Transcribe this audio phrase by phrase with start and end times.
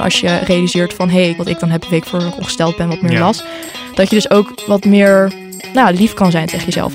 [0.00, 2.88] Als je realiseert van hé, hey, wat ik dan heb de week voor ongesteld ben,
[2.88, 3.20] wat meer Ja.
[3.20, 3.44] last.
[3.94, 5.32] Dat je dus ook wat meer
[5.72, 6.92] nou, lief kan zijn tegen jezelf.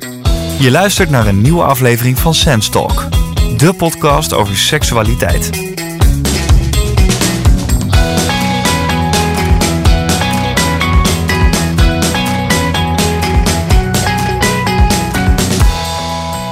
[0.59, 3.07] Je luistert naar een nieuwe aflevering van Sense Talk,
[3.57, 5.73] de podcast over seksualiteit.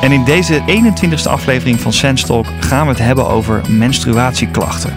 [0.01, 4.93] En in deze 21ste aflevering van Sense Talk gaan we het hebben over menstruatieklachten.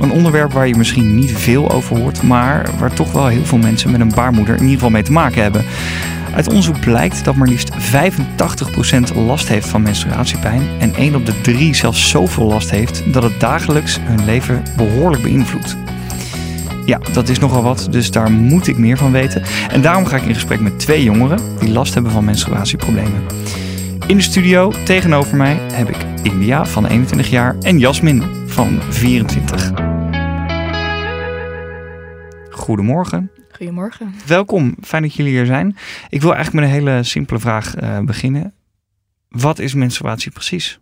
[0.00, 3.58] Een onderwerp waar je misschien niet veel over hoort, maar waar toch wel heel veel
[3.58, 5.64] mensen met een baarmoeder in ieder geval mee te maken hebben.
[6.34, 7.70] Uit onderzoek blijkt dat maar liefst
[9.12, 13.22] 85% last heeft van menstruatiepijn en 1 op de 3 zelfs zoveel last heeft dat
[13.22, 15.76] het dagelijks hun leven behoorlijk beïnvloedt.
[16.84, 19.42] Ja, dat is nogal wat, dus daar moet ik meer van weten.
[19.70, 23.22] En daarom ga ik in gesprek met twee jongeren die last hebben van menstruatieproblemen.
[24.06, 29.83] In de studio tegenover mij heb ik India van 21 jaar en Jasmin van 24.
[32.64, 33.30] Goedemorgen.
[33.52, 34.14] Goedemorgen.
[34.26, 35.76] Welkom, fijn dat jullie hier zijn.
[36.08, 38.54] Ik wil eigenlijk met een hele simpele vraag eh, beginnen.
[39.28, 40.78] Wat is menstruatie precies?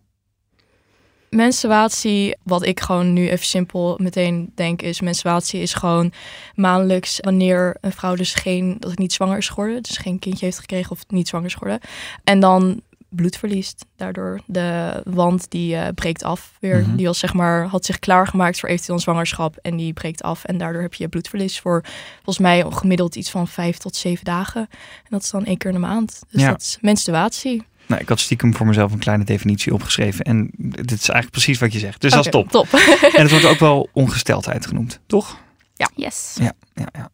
[1.29, 6.11] Menstruatie, wat ik gewoon nu even simpel meteen denk, is menstruatie is gewoon
[6.55, 10.45] maandelijks wanneer een vrouw dus geen, dat het niet zwanger is geworden, dus geen kindje
[10.45, 11.79] heeft gekregen of niet zwanger is geworden.
[12.23, 12.81] En dan
[13.15, 13.85] bloed verliest.
[13.95, 16.79] Daardoor de wand die eh, breekt af weer.
[16.81, 16.95] Mhm.
[16.95, 20.43] Die was zeg maar, had zich klaargemaakt voor eventueel een zwangerschap en die breekt af.
[20.43, 21.83] En daardoor heb je bloedverlies voor
[22.15, 24.61] volgens mij gemiddeld iets van vijf tot zeven dagen.
[24.71, 26.21] En dat is dan één keer in de maand.
[26.29, 26.49] Dus Ja.
[26.49, 27.63] dat is menstruatie.
[27.87, 30.25] Nou, ik had stiekem voor mezelf een kleine definitie opgeschreven.
[30.25, 32.01] En dit is eigenlijk precies wat je zegt.
[32.01, 32.49] Dus dat is top.
[32.49, 32.67] top.
[33.15, 35.41] En het wordt ook wel ongesteldheid genoemd, toch?
[35.95, 36.35] Yes.
[36.39, 37.09] Ja, ja, ja.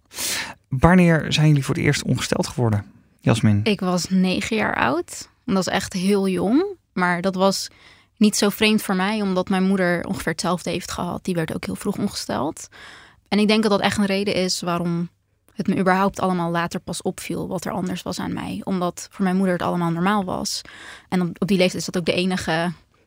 [0.70, 2.86] Wanneer zijn jullie voor het eerst ongesteld geworden?
[3.22, 3.60] Jasmin?
[3.64, 5.30] Ik was negen jaar oud.
[5.50, 6.66] En dat is echt heel jong.
[6.94, 7.68] Maar dat was
[8.18, 11.24] niet zo vreemd voor mij, omdat mijn moeder ongeveer hetzelfde heeft gehad.
[11.24, 12.68] Die werd ook heel vroeg ongesteld.
[13.28, 15.10] En ik denk dat dat echt een reden is waarom
[15.54, 18.62] het me überhaupt allemaal later pas opviel wat er anders was aan mij.
[18.64, 20.62] Omdat voor mijn moeder het allemaal normaal was.
[21.10, 22.52] En op, die leeftijd is dat ook de enige,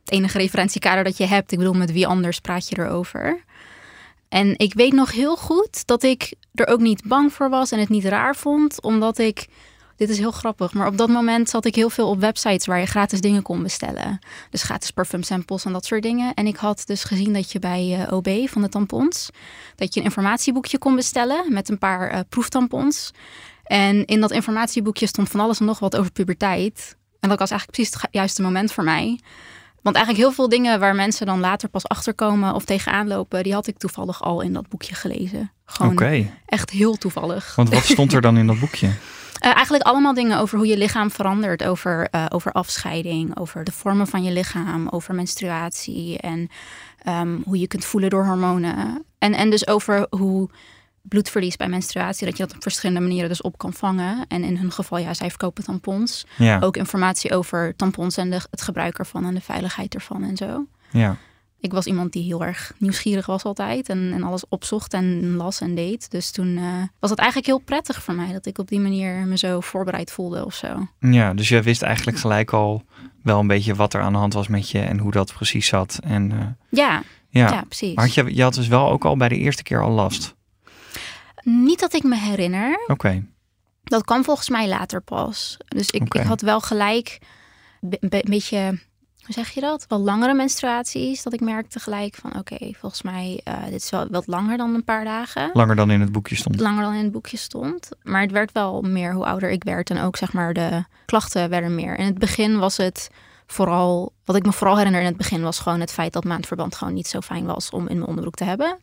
[0.05, 1.53] het enige referentiekader dat je hebt.
[1.53, 3.45] Ik bedoel, met wie anders praat je erover?
[4.29, 7.79] En ik weet nog heel goed dat ik er ook niet bang voor was en
[7.79, 9.47] het niet raar vond, omdat ik.
[10.03, 12.79] Dit is heel grappig, maar op dat moment zat ik heel veel op websites waar
[12.79, 14.19] je gratis dingen kon bestellen.
[14.51, 16.35] Dus gratis parfum samples en dat soort dingen.
[16.35, 19.31] En ik had dus gezien dat je bij eh, OB van de tampons,
[19.77, 23.11] dat je een informatieboekje kon bestellen met een paar eh, proeftampons.
[23.65, 26.97] En in dat informatieboekje stond van alles en nog wat over puberteit.
[27.21, 29.21] En dat was eigenlijk precies het juiste moment voor mij.
[29.83, 33.53] Want eigenlijk heel veel dingen waar mensen dan later pas achterkomen of tegenaan lopen, die
[33.53, 35.53] had ik toevallig al in dat boekje gelezen.
[35.65, 37.55] Gewoon echt heel toevallig.
[37.55, 38.91] want wat stond er dan in dat boekje?
[39.43, 41.65] Eh, eigenlijk allemaal dingen over hoe je lichaam verandert.
[41.65, 46.49] Over, eh, over afscheiding, over de vormen van je lichaam, over menstruatie en
[47.03, 49.05] ehm, hoe je kunt voelen door hormonen.
[49.19, 50.49] En, en dus over hoe
[51.03, 54.25] bloedverlies bij menstruatie, dat je dat op verschillende manieren dus op kan vangen.
[54.29, 56.27] En in hun geval, ja, zij verkopen tampons.
[56.37, 60.37] Ja, Ook informatie over tampons en de, het gebruik ervan en de veiligheid ervan en
[60.37, 60.67] zo.
[60.91, 61.17] ja.
[61.63, 65.61] Ik was iemand die heel erg nieuwsgierig was altijd en, en alles opzocht en las
[65.61, 66.11] en deed.
[66.11, 69.13] Dus toen eh, was het eigenlijk heel prettig voor mij dat ik op die manier
[69.15, 70.87] me zo voorbereid voelde of zo.
[71.01, 72.83] ja, dus je wist eigenlijk gelijk al
[73.23, 75.67] wel een beetje wat er aan de hand was met je en hoe dat precies
[75.67, 75.99] zat.
[76.05, 77.51] En, eh, Ja, ja.
[77.53, 77.95] ja, precies.
[77.95, 80.35] Maar had je, je had dus wel ook al bij de eerste keer al last.
[81.43, 82.85] Niet dat ik me herinner.
[82.87, 83.25] Oké,
[83.85, 85.57] Dat kwam volgens mij later pas.
[85.69, 87.19] Dus ik, ik had wel gelijk
[87.81, 88.79] be- een beetje,
[89.23, 89.85] hoe zeg je dat?
[89.89, 91.23] Wel langere menstruaties.
[91.23, 94.75] Dat ik merkte gelijk van oké, volgens mij uh, dit is wel wat langer dan
[94.75, 95.51] een paar dagen.
[95.53, 96.61] langer dan in het boekje stond.
[96.61, 97.89] langer dan in het boekje stond.
[98.03, 99.91] Maar het werd wel meer hoe ouder ik werd.
[99.91, 101.99] En ook zeg maar de klachten werden meer.
[101.99, 103.11] In het begin was het
[103.47, 104.13] vooral...
[104.25, 106.95] Wat ik me vooral herinner in het begin was gewoon het feit dat maandverband gewoon
[106.95, 108.79] niet zo fijn was om in mijn onderbroek te hebben.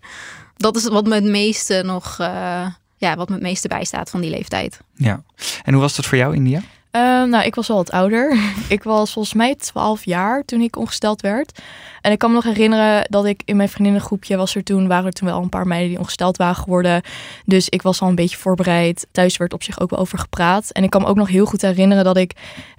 [0.56, 2.20] Dat is wat me het meeste nog...
[2.20, 2.66] eh,
[3.00, 4.80] ja, wat me het meeste bijstaat van die leeftijd.
[4.94, 5.24] Ja.
[5.64, 6.62] En hoe was dat voor jou, India?
[6.92, 8.38] Eh, nou, ik was wel wat ouder.
[8.70, 11.60] ik was volgens mij 12 jaar toen ik ongesteld werd.
[12.02, 15.06] En ik kan me nog herinneren dat ik in mijn vriendinnengroepje was er toen, waren
[15.06, 17.02] er toen wel een paar meiden die ongesteld waren geworden.
[17.46, 19.08] Dus ik was al een beetje voorbereid.
[19.12, 20.72] Thuis werd op zich ook wel over gepraat.
[20.72, 22.34] En ik kan me ook nog heel goed herinneren dat ik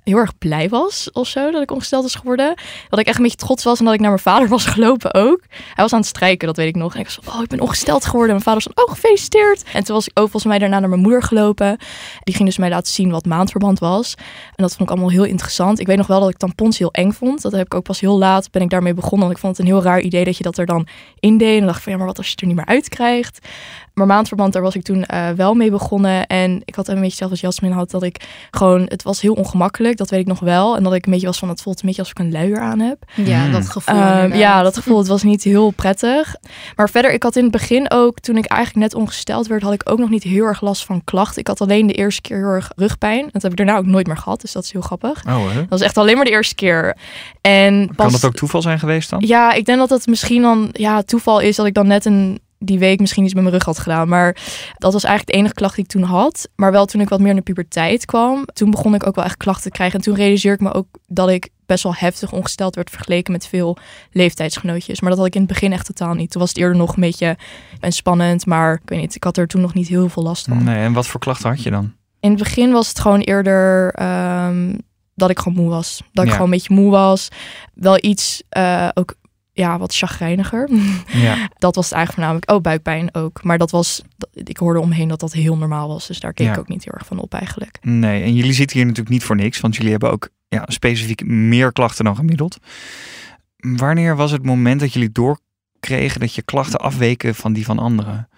[0.05, 2.55] heel erg blij was of zo dat ik ongesteld was geworden.
[2.89, 5.15] Dat ik echt een beetje trots was en dat ik naar mijn vader was gelopen
[5.15, 5.41] ook.
[5.49, 6.95] Hij was aan het strijken, dat weet ik nog.
[6.95, 8.37] En ik was oh, ik ben ongesteld geworden.
[8.37, 9.63] En mijn vader was van, oh, gefeliciteerd.
[9.73, 11.79] En toen was ik ook volgens mij daarna naar mijn moeder gelopen.
[12.23, 14.15] Die ging dus mij laten zien wat maandverband was.
[14.17, 15.81] En dat vond ik allemaal heel interessant.
[15.81, 17.43] Ik weet nog wel dat ik tampons heel eng vond.
[17.43, 19.21] Dat heb ik ook pas heel laat ben ik daarmee begonnen.
[19.21, 20.87] Want ik vond het een heel raar idee dat je dat er dan
[21.19, 21.61] in deed.
[21.61, 23.47] En dacht van ja, maar wat als je het er niet meer uitkrijgt?
[23.95, 26.27] Maar maandverband, daar was ik toen uh, wel mee begonnen.
[26.27, 27.91] En ik had een beetje hetzelfde als Jasmin had.
[27.91, 29.90] Dat ik gewoon, het was heel ongemakkelijk.
[29.99, 30.77] Dat weet ik nog wel.
[30.77, 32.61] En dat ik een beetje was van, het voelt een beetje alsof ik een luier
[32.61, 32.99] aan heb.
[33.15, 34.01] Ja, dat gevoel.
[34.01, 34.99] Um, ja, dat gevoel.
[34.99, 36.37] Het was niet heel prettig.
[36.77, 39.73] Maar verder, ik had in het begin ook, toen ik eigenlijk net ongesteld werd, had
[39.73, 41.41] ik ook nog niet heel erg last van klachten.
[41.41, 43.29] Ik had alleen de eerste keer heel erg rugpijn.
[43.31, 44.41] Dat heb ik daarna ook nooit meer gehad.
[44.41, 45.25] Dus dat is heel grappig.
[45.27, 45.55] Oh, hè?
[45.55, 46.97] Dat was echt alleen maar de eerste keer.
[47.41, 49.23] En pas, kan dat ook toeval zijn geweest dan?
[49.27, 52.41] Ja, ik denk dat het misschien dan ja, toeval is dat ik dan net een
[52.65, 54.09] die week misschien iets met mijn rug had gedaan.
[54.09, 54.37] Maar
[54.77, 56.49] dat was eigenlijk de enige klacht die ik toen had.
[56.57, 59.25] Maar wel toen ik wat meer in de puberteit kwam, toen begon ik ook wel
[59.25, 59.99] echt klachten te krijgen.
[59.99, 63.47] En toen realiseerde ik me ook dat ik best wel heftig ongesteld werd vergeleken met
[63.47, 63.77] veel
[64.13, 65.01] leeftijdsgenootjes.
[65.01, 66.31] Maar dat had ik in het begin echt totaal niet.
[66.31, 67.37] Toen was het eerder nog een beetje
[67.81, 70.65] spannend, maar ik weet niet, ik had er toen nog niet heel veel last van.
[70.65, 71.93] Nee, en wat voor klachten had je dan?
[72.21, 73.95] In het begin was het gewoon eerder
[74.47, 74.79] um,
[75.15, 76.03] dat ik gewoon moe was.
[76.13, 76.37] Dat ik Ja.
[76.37, 77.29] gewoon een beetje moe was.
[77.75, 79.15] Wel iets uh, ook
[79.61, 80.69] ja, wat chagrijniger.
[81.07, 81.49] Ja.
[81.59, 82.51] dat was het eigenlijk voornamelijk.
[82.51, 83.43] Oh, buikpijn ook.
[83.43, 84.03] Maar dat was,
[84.33, 86.07] ik hoorde omheen dat dat heel normaal was.
[86.07, 86.53] Dus daar keek Ja.
[86.53, 87.79] ik ook niet heel erg van op eigenlijk.
[87.83, 91.27] Nee, en jullie zitten hier natuurlijk niet voor niks, want jullie hebben ook ja, specifiek
[91.27, 92.59] meer klachten dan gemiddeld.
[93.57, 98.29] Wanneer was het moment dat jullie doorkregen dat je klachten afweken van die van anderen?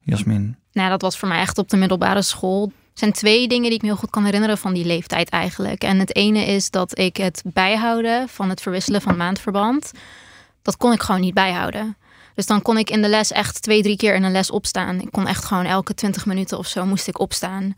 [0.00, 0.56] Jasmin.
[0.72, 2.64] Nou, dat was voor mij echt op de middelbare school.
[2.66, 5.82] Er zijn twee dingen die ik me heel goed kan herinneren van die leeftijd eigenlijk.
[5.82, 9.90] En het ene is dat ik het bijhouden van het verwisselen van maandverband,
[10.64, 11.96] dat kon ik gewoon niet bijhouden.
[12.34, 15.00] Dus dan kon ik in de les echt twee, drie keer in een les opstaan.
[15.00, 17.74] Ik kon echt gewoon elke twintig minuten of zo moest ik opstaan.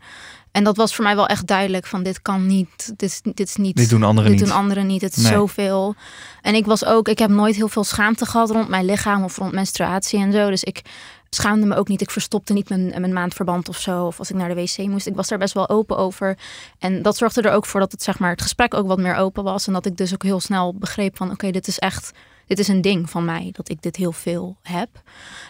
[0.51, 3.39] En dat was voor mij wel echt duidelijk van dit kan niet, dit, is- dit
[3.47, 3.75] is niet...
[3.75, 4.49] Dit doen anderen dit niet.
[4.49, 5.01] doen anderen niet.
[5.01, 5.31] Het is Nee.
[5.31, 5.95] zoveel.
[6.41, 9.37] En ik was ook, ik heb nooit heel veel schaamte gehad rond mijn lichaam of
[9.37, 10.49] rond menstruatie en zo.
[10.49, 10.81] Dus ik
[11.29, 12.01] schaamde me ook niet.
[12.01, 14.05] Ik verstopte niet mijn, mijn maandverband of zo.
[14.05, 15.07] Of als ik naar de wc moest.
[15.07, 16.37] Ik was daar best wel open over.
[16.79, 19.15] En dat zorgde er ook voor dat het, zeg maar, het gesprek ook wat meer
[19.15, 19.67] open was.
[19.67, 22.11] En dat ik dus ook heel snel begreep van oké, dit is echt,
[22.47, 23.49] dit is een ding van mij.
[23.51, 24.89] Dat ik dit heel veel heb.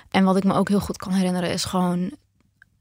[0.10, 2.12] En wat ik me ook heel goed kan herinneren is gewoon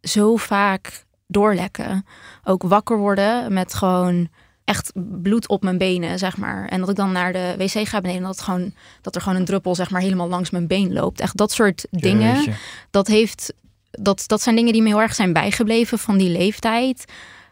[0.00, 2.06] zo vaak doorlekken.
[2.44, 4.28] Ook wakker worden met gewoon
[4.64, 4.92] echt
[5.22, 6.68] bloed op mijn benen, zeg maar.
[6.68, 9.38] En dat ik dan naar de wc ga beneden en dat, gewoon, dat er gewoon
[9.38, 11.20] een druppel, zeg maar, helemaal langs mijn been loopt.
[11.20, 12.52] Echt dat soort dingen Jeetje.
[12.90, 13.52] dat, heeft,
[13.90, 17.04] dat, dat zijn dingen die me heel erg zijn bijgebleven van die leeftijd.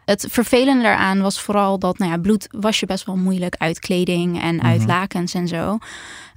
[0.05, 3.79] Het vervelende daaraan was vooral dat, nou ja, bloed was je best wel moeilijk uit
[3.79, 4.87] kleding en uit Mhm.
[4.87, 5.77] lakens en zo.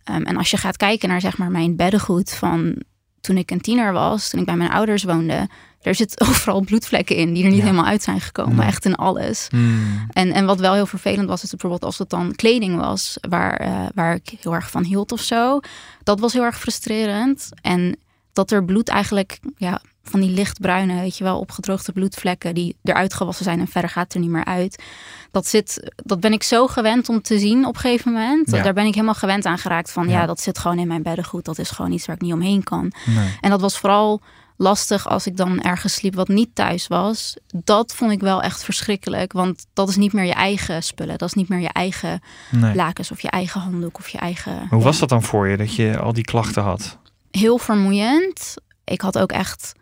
[0.05, 2.83] Ehm, en als je gaat kijken naar, zeg maar, mijn beddengoed van
[3.21, 5.49] toen ik een tiener was, toen ik bij mijn ouders woonde,
[5.81, 7.65] er zit overal bloedvlekken in die er niet Ja.
[7.65, 8.67] helemaal uit zijn gekomen.
[8.67, 9.47] Echt in alles.
[9.51, 10.07] Hmm.
[10.13, 13.57] En, en wat wel heel vervelend was, is bijvoorbeeld als het dan kleding was waar,
[13.57, 15.61] eh, waar ik heel erg van hield of zo.
[16.03, 17.49] Dat was heel erg frustrerend.
[17.63, 17.97] En
[18.33, 23.15] dat er bloed eigenlijk, ja, van die lichtbruine, weet je wel, opgedroogde bloedvlekken die eruit
[23.15, 24.83] gewassen zijn en verder gaat het er niet meer uit.
[25.31, 28.51] Dat, zit, dat ben ik zo gewend om te zien op een gegeven moment.
[28.51, 28.63] Ja.
[28.63, 30.21] Daar ben ik helemaal gewend aan geraakt van, ja.
[30.21, 30.27] Ja.
[30.27, 31.45] dat zit gewoon in mijn beddengoed.
[31.45, 32.93] Dat is gewoon iets waar ik niet omheen kan.
[33.07, 33.37] Nee.
[33.41, 34.21] En dat was vooral
[34.57, 37.37] lastig als ik dan ergens sliep wat niet thuis was.
[37.65, 39.33] Dat vond ik wel echt verschrikkelijk.
[39.33, 41.19] Want dat is niet meer je eigen spullen.
[41.19, 42.21] Dat is niet meer je eigen
[42.51, 42.75] Nee.
[42.75, 44.67] lakens of je eigen handdoek of je eigen...
[44.69, 44.85] Hoe ja.
[44.85, 46.99] was dat dan voor je, dat je al die klachten had?
[47.31, 48.55] Heel vermoeiend.
[48.85, 49.73] Ik had ook echt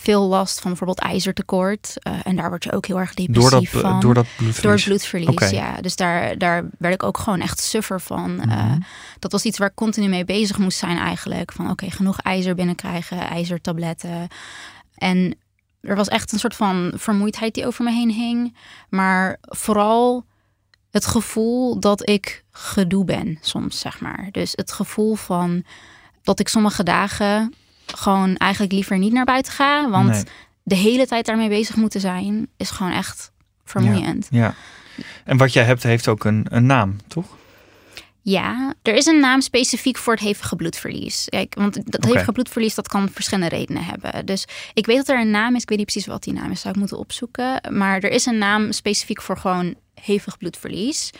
[0.00, 1.94] veel last van bijvoorbeeld ijzertekort.
[1.98, 4.00] Eh, en daar word je ook heel erg Door depressief dat, van.
[4.00, 4.62] door dat bloedverlies?
[4.62, 5.80] Door het bloedverlies, ja.
[5.80, 8.40] Dus daar, daar werd ik ook gewoon echt suffer van.
[8.40, 8.78] Eh, Mhm.
[9.18, 11.52] dat was iets waar ik continu mee bezig moest zijn eigenlijk.
[11.52, 14.28] Van oké, genoeg ijzer binnenkrijgen, ijzertabletten.
[14.94, 15.36] En
[15.80, 18.56] er was echt een soort van vermoeidheid die over me heen hing.
[18.88, 20.24] Maar vooral
[20.90, 24.28] het gevoel dat ik gedoe ben soms, zeg maar.
[24.30, 25.64] Dus het gevoel van
[26.22, 27.54] dat ik sommige dagen
[27.96, 29.90] gewoon eigenlijk liever niet naar buiten ga.
[29.90, 30.24] Want Nee.
[30.62, 33.30] de hele tijd daarmee bezig moeten zijn is gewoon echt
[33.64, 34.26] vermoeiend.
[34.30, 34.54] Ja.
[35.24, 37.38] En wat jij hebt, heeft ook een, een naam, toch?
[38.22, 41.26] Ja, er is een naam specifiek voor het hevige bloedverlies.
[41.28, 44.26] Kijk, want dat hevige bloedverlies dat kan verschillende redenen hebben.
[44.26, 44.44] Dus
[44.74, 45.62] ik weet dat er een naam is.
[45.62, 46.60] Ik weet niet precies wat die naam is.
[46.60, 47.60] Zou ik moeten opzoeken.
[47.70, 51.10] Maar er is een naam specifiek voor gewoon hevig bloedverlies.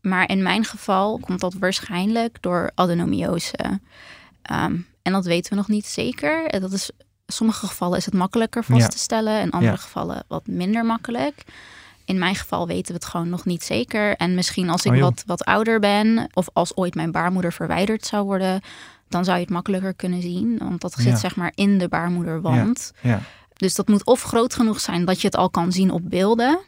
[0.00, 3.80] Maar in mijn geval komt dat waarschijnlijk door adenomiose.
[4.42, 6.46] Ehm, en dat weten we nog niet zeker.
[6.46, 6.90] En Dat is,
[7.26, 8.86] in sommige gevallen is het makkelijker vast Ja.
[8.88, 9.40] te stellen.
[9.40, 9.78] In andere Ja.
[9.78, 11.44] gevallen wat minder makkelijk.
[12.04, 14.16] In mijn geval weten we het gewoon nog niet zeker.
[14.16, 15.04] En misschien als ik Oh, joh.
[15.06, 18.60] wat, wat ouder ben, of als ooit mijn baarmoeder verwijderd zou worden,
[19.08, 20.58] dan zou je het makkelijker kunnen zien.
[20.58, 21.16] Want dat zit Ja.
[21.16, 22.92] zeg maar in de baarmoederwand.
[23.00, 23.20] Ja.
[23.56, 26.58] Dus dat moet of groot genoeg zijn dat je het al kan zien op beelden.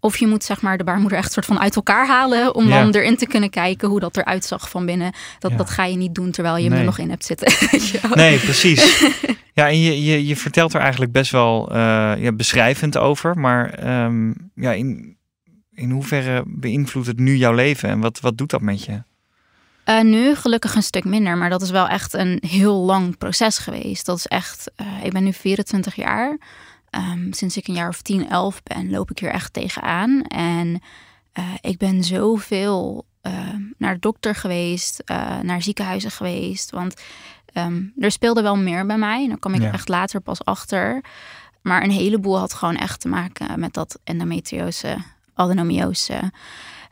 [0.00, 2.82] Of je moet zeg maar de baarmoeder echt soort van uit elkaar halen om Ja.
[2.82, 5.12] dan erin te kunnen kijken hoe dat eruit zag van binnen.
[5.38, 5.56] Dat, Ja.
[5.56, 6.78] dat ga je niet doen terwijl je hem Nee.
[6.80, 7.52] er nog in hebt zitten.
[8.14, 8.82] Nee, precies.
[9.52, 11.76] Ja, en je, je, je vertelt er eigenlijk best wel eh,
[12.18, 13.38] ja, beschrijvend over.
[13.38, 15.16] Maar ehm, ja, in,
[15.74, 19.02] in hoeverre beïnvloedt het nu jouw leven en wat, wat doet dat met je?
[19.88, 23.58] Uh, nu gelukkig een stuk minder, maar dat is wel echt een heel lang proces
[23.58, 24.06] geweest.
[24.06, 26.38] Dat is echt, uh, ik ben nu 24 jaar.
[26.90, 30.22] Um, sinds ik een jaar of 10, 11 ben, loop ik hier echt tegenaan.
[30.22, 30.80] En
[31.38, 33.08] uh, ik ben zoveel
[33.78, 35.02] naar de dokter geweest,
[35.42, 36.70] naar ziekenhuizen geweest.
[36.70, 36.94] Want
[37.54, 39.28] um, er speelde wel meer bij mij.
[39.28, 39.72] Daar kwam ik ja.
[39.72, 41.00] echt later pas achter.
[41.62, 44.96] Maar een heleboel had gewoon echt te maken met dat endometriose,
[45.34, 46.32] adenomiose.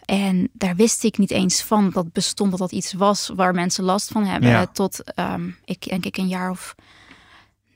[0.04, 3.84] En daar wist ik niet eens van dat bestond, dat dat iets was waar mensen
[3.84, 4.48] last van hebben.
[4.48, 4.66] Ja.
[4.66, 6.74] Tot um, ik denk ik een jaar of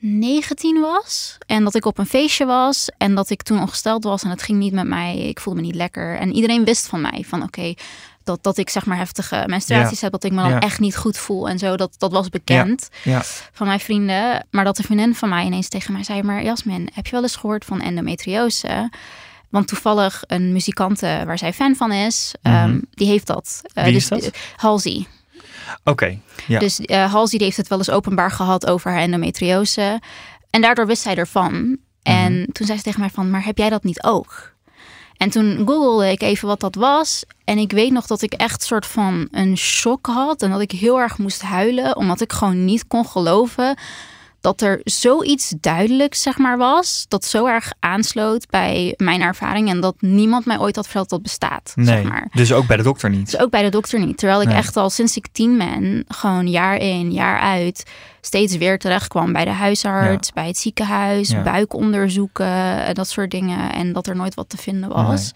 [0.05, 1.39] 19 was.
[1.47, 2.89] En dat ik op een feestje was.
[2.99, 4.23] En dat ik toen ongesteld was.
[4.23, 5.17] En het ging niet met mij.
[5.19, 6.17] Ik voelde me niet lekker.
[6.19, 7.25] En iedereen wist van mij.
[7.29, 7.77] Van oké, okay,
[8.25, 10.03] dat, dat ik zeg maar heftige menstruaties Ja.
[10.03, 10.13] heb.
[10.13, 10.61] Dat ik me dan Ja.
[10.61, 11.49] echt niet goed voel.
[11.49, 11.77] En zo.
[11.77, 14.47] Dat, dat was bekend Ja, van mijn vrienden.
[14.51, 16.23] Maar dat de vriendin van mij ineens tegen mij zei...
[16.23, 18.91] Maar Jasmin, heb je wel eens gehoord van endometriose?
[19.49, 22.33] Want toevallig een muzikante waar zij fan van is...
[22.43, 23.61] ehm, die heeft dat.
[23.75, 24.31] Eh, Wie dus, is dat?
[24.57, 25.07] Halsey.
[25.85, 26.19] Oké.
[26.47, 26.59] Ja.
[26.59, 30.01] Dus eh Halsey heeft het wel eens openbaar gehad over haar endometriose.
[30.51, 31.77] En daardoor wist zij ervan.
[32.03, 32.51] En Mhm.
[32.53, 34.51] toen zei ze tegen mij van, maar heb jij dat niet ook?
[35.17, 37.25] En toen googelde ik even wat dat was.
[37.45, 40.43] En ik weet nog dat ik echt soort van een shock had.
[40.43, 41.97] En dat ik heel erg moest huilen.
[41.97, 43.77] Omdat ik gewoon niet kon geloven
[44.43, 47.05] dat er zoiets duidelijks zeg maar was.
[47.09, 49.69] Dat zo erg aansloot bij mijn ervaring.
[49.69, 51.73] En dat niemand mij ooit had verteld dat bestaat.
[51.75, 52.29] nee, Zeg maar.
[52.35, 53.31] dus ook bij de dokter niet.
[53.31, 54.19] Dus ook bij de dokter niet.
[54.19, 54.57] Terwijl ik Nee.
[54.57, 59.33] echt al sinds ik tien ben, gewoon jaar in, jaar uit, steeds weer terecht kwam
[59.33, 61.43] bij de huisarts, bij het ziekenhuis, Ja.
[61.43, 63.73] buikonderzoeken, en dat soort dingen.
[63.73, 65.33] En dat er nooit wat te vinden was.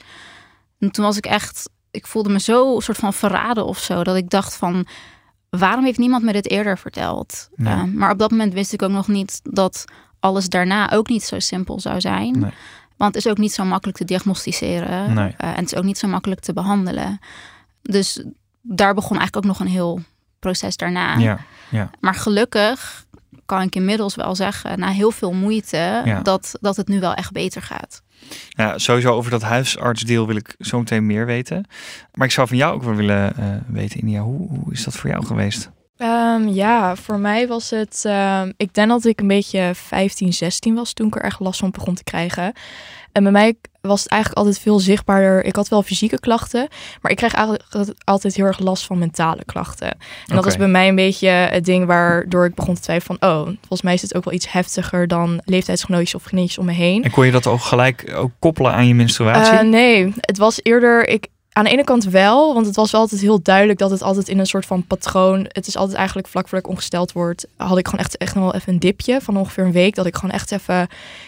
[0.79, 4.17] En toen was ik echt, ik voelde me zo soort van verraden of zo, dat
[4.17, 4.87] ik dacht van,
[5.51, 7.49] waarom heeft niemand me dit eerder verteld?
[7.55, 7.75] Nee.
[7.75, 9.85] Uh, maar op dat moment wist ik ook nog niet dat
[10.21, 12.39] alles daarna ook niet zo simpel zou zijn.
[12.39, 12.51] Nee.
[12.97, 15.15] Want het is ook niet zo makkelijk te diagnosticeren.
[15.15, 15.27] Nee.
[15.29, 17.19] Uh, en het is ook niet zo makkelijk te behandelen.
[17.83, 18.25] Dus
[18.63, 20.01] daar begon eigenlijk ook nog een heel
[20.39, 21.17] proces daarna.
[21.19, 21.39] Ja,
[21.69, 21.91] ja.
[22.01, 23.05] Maar gelukkig
[23.47, 26.21] kan ik inmiddels wel zeggen, na heel veel moeite, Ja.
[26.23, 28.03] dat, dat het nu wel echt beter gaat.
[28.49, 31.65] Ja, sowieso over dat huisartsdeel wil ik zo meteen meer weten.
[32.15, 34.21] Maar ik zou van jou ook wel willen eh, weten, India.
[34.21, 35.71] Hoe, hoe is dat voor jou geweest?
[35.97, 38.03] Ehm, ja, voor mij was het.
[38.05, 41.61] ehm, ik denk dat ik een beetje 15, 16 was toen ik er echt last
[41.61, 42.53] van begon te krijgen.
[43.17, 45.45] En bij mij was het eigenlijk altijd veel zichtbaarder.
[45.45, 46.69] Ik had wel fysieke klachten,
[47.01, 49.91] maar ik kreeg eigenlijk altijd heel erg last van mentale klachten.
[49.91, 50.45] En dat Oké.
[50.45, 53.83] was bij mij een beetje het ding waardoor ik begon te twijfelen van, oh, volgens
[53.83, 57.05] mij is het ook wel iets heftiger dan leeftijdsgenootjes of vriendjes om me heen.
[57.05, 59.59] En kon je dat ook gelijk ook koppelen aan je menstruatie?
[59.59, 61.09] Eh, nee, het was eerder.
[61.09, 61.27] Ik,
[61.57, 64.29] aan de ene kant wel, want het was wel altijd heel duidelijk dat het altijd
[64.29, 65.47] in een soort van patroon.
[65.49, 68.45] Het is altijd eigenlijk vlak voordat ik ongesteld word, had ik gewoon echt, echt nog
[68.45, 69.95] wel even een dipje van ongeveer een week.
[69.95, 70.83] Dat ik gewoon echt even,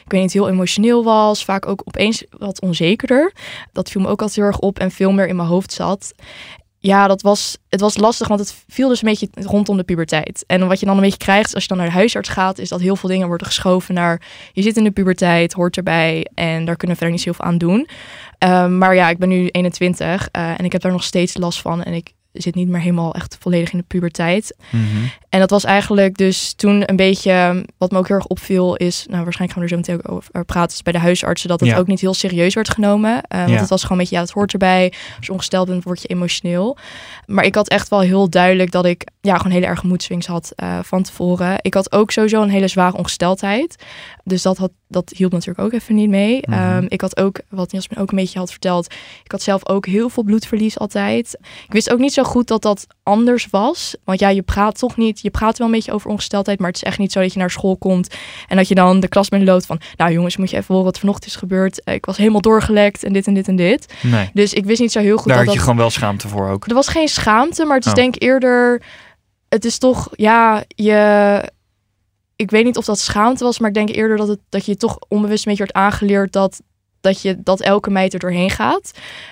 [0.05, 1.45] ik weet niet, heel emotioneel was.
[1.45, 3.33] Vaak ook opeens wat onzekerder.
[3.73, 6.13] Dat viel me ook altijd heel erg op en veel meer in mijn hoofd zat.
[6.89, 10.45] Ja, dat was, het was lastig, want het viel dus een beetje rondom de puberteit.
[10.47, 12.69] En wat je dan een beetje krijgt, als je dan naar de huisarts gaat, is
[12.69, 16.65] dat heel veel dingen worden geschoven naar, je zit in de puberteit, hoort erbij en
[16.65, 17.89] daar kunnen we verder niet zo heel veel aan doen.
[18.39, 21.61] Um, maar ja, ik ben nu 21 uh, en ik heb daar nog steeds last
[21.61, 21.83] van.
[21.83, 24.57] En ik zit niet meer helemaal echt volledig in de puberteit.
[24.71, 25.11] Mm -hmm.
[25.29, 29.07] En dat was eigenlijk dus toen een beetje, wat me ook heel erg opviel, is,
[29.11, 31.61] nou waarschijnlijk gaan we er zo meteen ook over praten, is bij de huisartsen dat
[31.61, 31.77] het Ja.
[31.77, 33.11] ook niet heel serieus werd genomen.
[33.13, 33.57] Uh, want Ja.
[33.57, 34.93] het was gewoon een beetje, ja, het hoort erbij.
[35.17, 36.77] Als je ongesteld bent, word je emotioneel.
[37.27, 40.53] Maar ik had echt wel heel duidelijk dat ik ja, gewoon hele erge moedswings had
[40.57, 41.57] uh, van tevoren.
[41.61, 43.85] Ik had ook sowieso een hele zware ongesteldheid.
[44.25, 46.41] Dus dat, had, dat hielp natuurlijk ook even niet mee.
[46.49, 46.77] Mhm.
[46.77, 48.93] Um, ik had ook, wat Jasmin ook een beetje had verteld,
[49.25, 51.39] ik had zelf ook heel veel bloedverlies altijd.
[51.67, 53.97] Ik wist ook niet zo goed dat dat anders was.
[54.05, 56.77] Want ja, je praat toch niet, je praat wel een beetje over ongesteldheid, maar het
[56.77, 58.15] is echt niet zo dat je naar school komt
[58.49, 60.99] en dat je dan de klas binnenloopt van, nou jongens, moet je even horen wat
[60.99, 61.81] vanochtend is gebeurd.
[61.85, 63.95] Uh, Ik was helemaal doorgelekt en dit en dit en dit.
[64.03, 64.31] Nee.
[64.33, 65.69] Dus ik wist niet zo heel goed Daar dat had je dat...
[65.69, 66.67] gewoon wel schaamte voor ook.
[66.67, 67.97] Er was geen schaamte, maar het is Oh.
[67.97, 68.83] denk ik eerder,
[69.49, 71.43] het is toch, ja, je...
[72.37, 74.77] Ik weet niet of dat schaamte was, maar ik denk eerder dat, het, dat je
[74.77, 76.61] toch onbewust een beetje wordt aangeleerd dat,
[77.01, 78.91] dat, je, dat elke meid er doorheen gaat.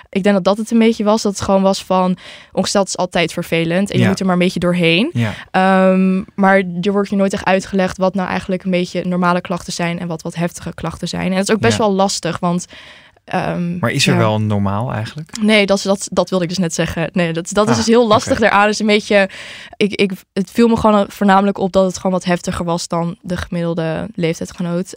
[0.09, 1.21] Ik denk dat dat het een beetje was.
[1.21, 2.17] Dat het gewoon was van,
[2.51, 5.11] ongesteld is altijd vervelend en je moet er maar een beetje doorheen.
[5.13, 5.91] Ja.
[5.91, 9.73] Um, maar er wordt je nooit echt uitgelegd wat nou eigenlijk een beetje normale klachten
[9.73, 11.29] zijn en wat wat heftige klachten zijn.
[11.31, 11.83] En dat is ook best Ja.
[11.83, 12.65] wel lastig, want...
[13.33, 14.19] um, Maar is er ja.
[14.19, 15.41] wel normaal eigenlijk?
[15.41, 17.09] Nee, dat, dat, dat wilde ik dus net zeggen.
[17.13, 18.69] Nee, dat, dat is Ah, dus heel lastig daaraan.
[18.69, 19.29] is een beetje,
[19.77, 23.17] ik, ik, het viel me gewoon voornamelijk op dat het gewoon wat heftiger was dan
[23.21, 24.93] de gemiddelde leeftijdgenoot.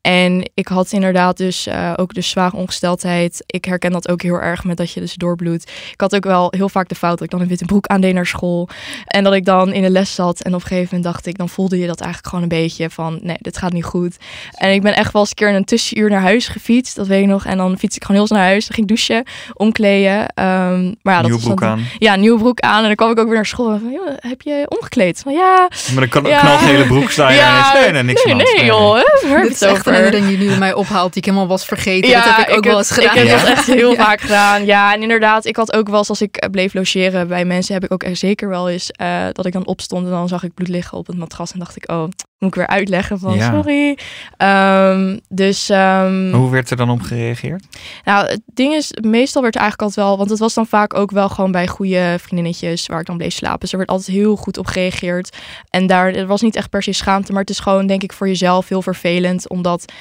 [0.00, 3.42] En ik had inderdaad dus uh, ook de zware ongesteldheid.
[3.46, 5.70] Ik herken dat ook heel erg met dat je dus doorbloedt.
[5.92, 8.14] Ik had ook wel heel vaak de fout dat ik dan een witte broek aandeed
[8.14, 8.68] naar school.
[9.04, 10.40] En dat ik dan in de les zat.
[10.40, 12.90] En op een gegeven moment dacht ik, dan voelde je dat eigenlijk gewoon een beetje
[12.90, 14.16] van, nee, dit gaat niet goed.
[14.50, 16.96] En ik ben echt wel eens een keer in een tussenuur naar huis gefietst.
[16.96, 17.44] Dat weet ik nog.
[17.44, 18.66] En dan fiets ik gewoon heel snel naar huis.
[18.66, 20.26] Dan ging ik douchen, omkleden.
[20.34, 21.84] Ehm, maar ja, dat Nieuwe was broek dan- aan.
[21.98, 22.80] Ja, een nieuwe broek aan.
[22.80, 23.72] En dan kwam ik ook weer naar school.
[23.72, 25.20] En van, "Joh, heb je omgekleed?
[25.20, 26.40] Van, ja, Met een kan- Ja.
[26.40, 27.82] knalgele broek sta je ja, daar.
[27.82, 28.94] Nee, nee, niks nee, joh.
[28.94, 29.92] hè, Dit je is het echt een over?
[29.94, 32.10] herinnering die nu mij ophaalt, die ik helemaal was vergeten.
[32.12, 33.10] dat heb ik ook wel eens gedaan.
[33.16, 33.38] Ik heb Ja.
[33.38, 34.04] dat echt heel Ja.
[34.04, 34.64] vaak gedaan.
[34.66, 37.74] Ja, en inderdaad, ik had ook wel eens als ik eh, bleef logeren bij mensen,
[37.74, 40.42] heb ik ook echt zeker wel eens eh, dat ik dan opstond en dan zag
[40.42, 42.04] ik bloed liggen op het matras en dacht ik, oh,
[42.38, 43.52] moet ik weer uitleggen van Ja.
[43.52, 43.98] sorry.
[44.36, 47.66] Ehm, dus ehm, Hoe werd er dan op gereageerd?
[48.04, 50.94] nou, het ding is, meestal werd er eigenlijk altijd wel, want het was dan vaak
[50.94, 53.60] ook wel gewoon bij goede vriendinnetjes waar ik dan bleef slapen.
[53.60, 55.36] Dus er werd altijd heel goed op gereageerd.
[55.70, 58.12] En daar er was niet echt per se schaamte, maar het is gewoon, denk ik,
[58.12, 59.92] voor jezelf heel vervelend, omdat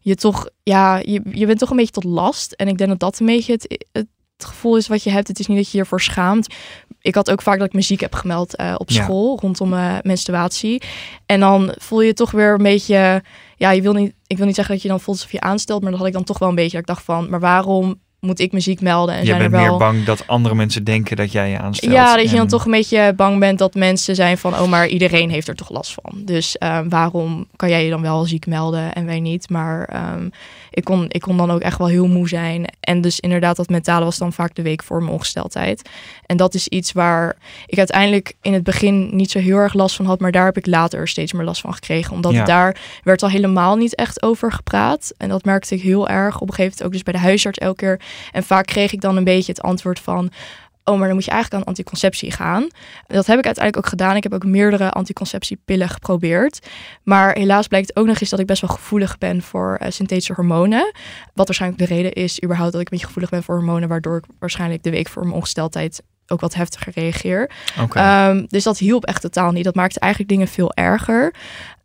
[0.00, 2.52] je toch, ja, je, je bent toch een beetje tot last.
[2.52, 4.06] En ik denk dat dat een beetje het, het
[4.38, 5.28] gevoel is wat je hebt.
[5.28, 6.54] Het is niet dat je je ervoor schaamt.
[7.04, 9.02] Ik had ook vaak dat ik muziek heb gemeld eh, op Ja.
[9.02, 10.82] school rondom mijn menstruatie.
[11.26, 13.22] En dan voel je toch weer een beetje,
[13.56, 15.80] ja, je wil niet, ik wil niet zeggen dat je dan voelt alsof je aanstelt,
[15.82, 16.70] maar dat had ik dan toch wel een beetje.
[16.70, 19.14] Dat ik dacht van, maar waarom moet ik muziek melden?
[19.14, 19.68] En Je zijn bent er wel...
[19.68, 21.92] meer bang dat andere mensen denken dat jij je aanstelt.
[21.92, 24.86] Ja, dat je dan toch een beetje bang bent dat mensen zijn van, oh, maar
[24.86, 26.22] iedereen heeft er toch last van.
[26.24, 29.50] Dus eh, waarom kan jij je dan wel ziek melden en wij niet?
[29.50, 30.28] Maar ehm,
[30.70, 32.64] ik, kon, ik kon dan ook echt wel heel moe zijn.
[32.80, 35.88] En dus inderdaad, dat mentale was dan vaak de week voor mijn ongesteldheid.
[36.26, 39.96] En dat is iets waar ik uiteindelijk in het begin niet zo heel erg last
[39.96, 42.12] van had, maar daar heb ik later steeds meer last van gekregen.
[42.12, 42.44] Omdat Ja.
[42.44, 45.12] daar werd al helemaal niet echt over gepraat.
[45.16, 46.34] En dat merkte ik heel erg.
[46.34, 48.00] Op een gegeven moment ook dus bij de huisarts elke keer.
[48.32, 50.32] En vaak kreeg ik dan een beetje het antwoord van...
[50.84, 52.68] Oh, maar dan moet je eigenlijk aan anticonceptie gaan.
[53.06, 54.16] Dat heb ik uiteindelijk ook gedaan.
[54.16, 56.66] Ik heb ook meerdere anticonceptiepillen geprobeerd.
[57.02, 60.32] Maar helaas blijkt ook nog eens dat ik best wel gevoelig ben voor eh, synthetische
[60.32, 60.92] hormonen.
[61.34, 63.88] Wat waarschijnlijk de reden is überhaupt dat ik een beetje gevoelig ben voor hormonen.
[63.88, 67.50] Waardoor ik waarschijnlijk de week voor mijn ongesteldheid ook wat heftiger reageer.
[67.92, 69.64] Ehm, dus dat hielp echt totaal niet.
[69.64, 71.34] Dat maakte eigenlijk dingen veel erger.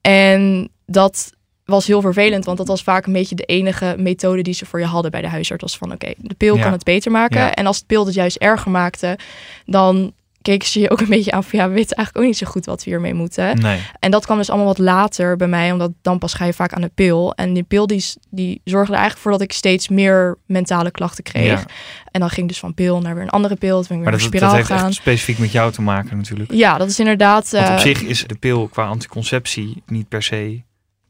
[0.01, 1.31] En dat
[1.69, 4.79] was heel vervelend, want dat was vaak een beetje de enige methode die ze voor
[4.79, 5.63] je hadden bij de huisarts.
[5.63, 6.61] Was van oké, de pil Ja.
[6.61, 7.39] kan het beter maken.
[7.39, 7.53] Ja.
[7.53, 9.17] En als het pil het juist erger maakte,
[9.65, 12.37] dan keken ze je ook een beetje aan van ja, we weten eigenlijk ook niet
[12.41, 13.57] zo goed wat we hiermee moeten.
[13.61, 13.79] nee.
[13.99, 16.73] En dat kwam dus allemaal wat later bij mij, omdat dan pas ga je vaak
[16.73, 17.33] aan de pil.
[17.35, 21.23] En die pil die, die zorgde er eigenlijk voor dat ik steeds meer mentale klachten
[21.23, 21.45] kreeg.
[21.59, 21.65] Ja.
[22.11, 23.83] En dan ging ik dus van pil naar weer een andere pil.
[23.83, 24.87] Toen ik Maar weer dat, naar dat spiraal heeft gaan.
[24.87, 26.51] echt specifiek met jou te maken natuurlijk.
[26.51, 27.49] Ja, dat is inderdaad.
[27.49, 30.61] Want op eh, zich is de pil qua anticonceptie niet per se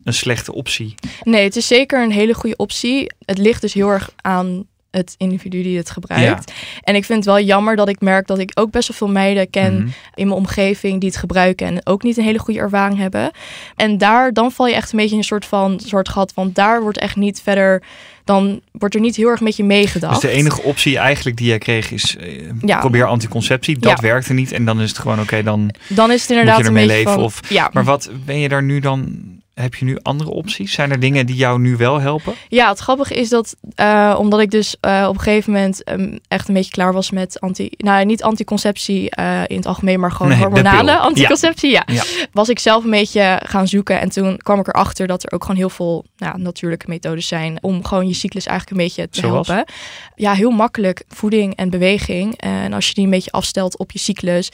[0.09, 0.95] een slechte optie.
[1.23, 3.11] Nee, het is zeker een hele goede optie.
[3.25, 6.51] Het ligt dus heel erg aan het individu die het gebruikt.
[6.83, 9.07] En ik vind het wel jammer dat ik merk dat ik ook best wel veel
[9.09, 9.87] meiden ken Mhm.
[10.15, 13.31] in mijn omgeving die het gebruiken en ook niet een hele goede ervaring hebben.
[13.75, 16.55] En daar dan val je echt een beetje in een soort van soort gat, want
[16.55, 17.83] daar wordt echt niet verder,
[18.23, 20.21] dan wordt er niet heel erg met je meegedacht.
[20.21, 22.79] Dus de enige optie eigenlijk die jij kreeg is eh, Ja.
[22.79, 23.77] probeer anticonceptie.
[23.79, 24.07] Dat Ja.
[24.07, 25.71] werkte niet en dan is het gewoon oké, dan...
[25.87, 28.39] dan is het inderdaad Moet je ermee een leven van, of- ja, Maar wat ben
[28.39, 29.23] je daar nu dan...
[29.61, 30.73] Heb je nu andere opties?
[30.73, 32.33] Zijn er dingen die jou nu wel helpen?
[32.47, 36.17] Ja, het grappige is dat eh, omdat ik dus eh, op een gegeven moment ehm,
[36.27, 40.11] echt een beetje klaar was met anti, nou niet anticonceptie eh, in het algemeen, maar
[40.11, 41.71] gewoon Nee, hormonale anticonceptie.
[41.71, 41.83] Ja.
[41.85, 42.03] Ja.
[42.31, 45.41] was ik zelf een beetje gaan zoeken en toen kwam ik erachter dat er ook
[45.41, 49.19] gewoon heel veel nou, natuurlijke methodes zijn om gewoon je cyclus eigenlijk een beetje te
[49.19, 49.47] Zoals?
[49.47, 49.73] helpen.
[50.15, 52.37] Ja, heel makkelijk voeding en beweging.
[52.37, 54.51] En als je die een beetje afstelt op je cyclus,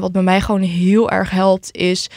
[0.00, 2.08] wat bij mij gewoon heel erg helpt is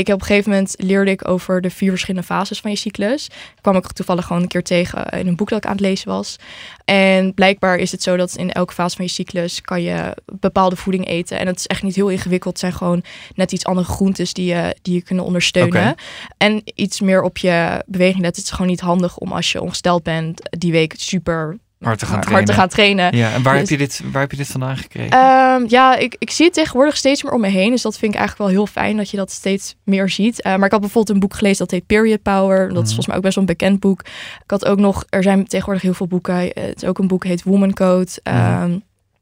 [0.00, 2.76] ik heb op een gegeven moment leerde ik over de vier verschillende fases van je
[2.76, 3.28] cyclus.
[3.60, 6.08] Kwam ik toevallig gewoon een keer tegen in een boek dat ik aan het lezen
[6.08, 6.36] was.
[6.84, 10.76] En blijkbaar is het zo dat in elke fase van je cyclus kan je bepaalde
[10.76, 11.38] voeding eten.
[11.38, 12.52] En het is echt niet heel ingewikkeld.
[12.52, 13.02] Het zijn gewoon
[13.34, 15.94] net iets andere groentes die je, die je kunnen ondersteunen.
[16.36, 18.42] En iets meer op je beweging letten.
[18.42, 22.04] Het is gewoon niet handig om als je ongesteld bent die week super Hard te
[22.06, 22.48] gaan hard trainen.
[22.54, 23.16] te gaan trainen.
[23.16, 25.10] Ja, en waar, Dus- heb je dit, waar heb je dit vandaan gekregen?
[25.10, 27.70] Ehm, ja, ik, ik zie het tegenwoordig steeds meer om me heen.
[27.70, 30.42] Dus dat vind ik eigenlijk wel heel fijn dat je dat steeds meer ziet.
[30.42, 32.58] Eh, maar ik had bijvoorbeeld een boek gelezen dat heet Period Power.
[32.58, 32.84] Dat is Mhm.
[32.84, 34.00] volgens mij ook best wel een bekend boek.
[34.44, 36.52] Ik had ook nog, er zijn tegenwoordig heel veel boeken.
[36.52, 38.10] Eh, Het is ook een boek heet Woman Code.
[38.24, 38.36] Mhm.
[38.36, 38.78] Ehm,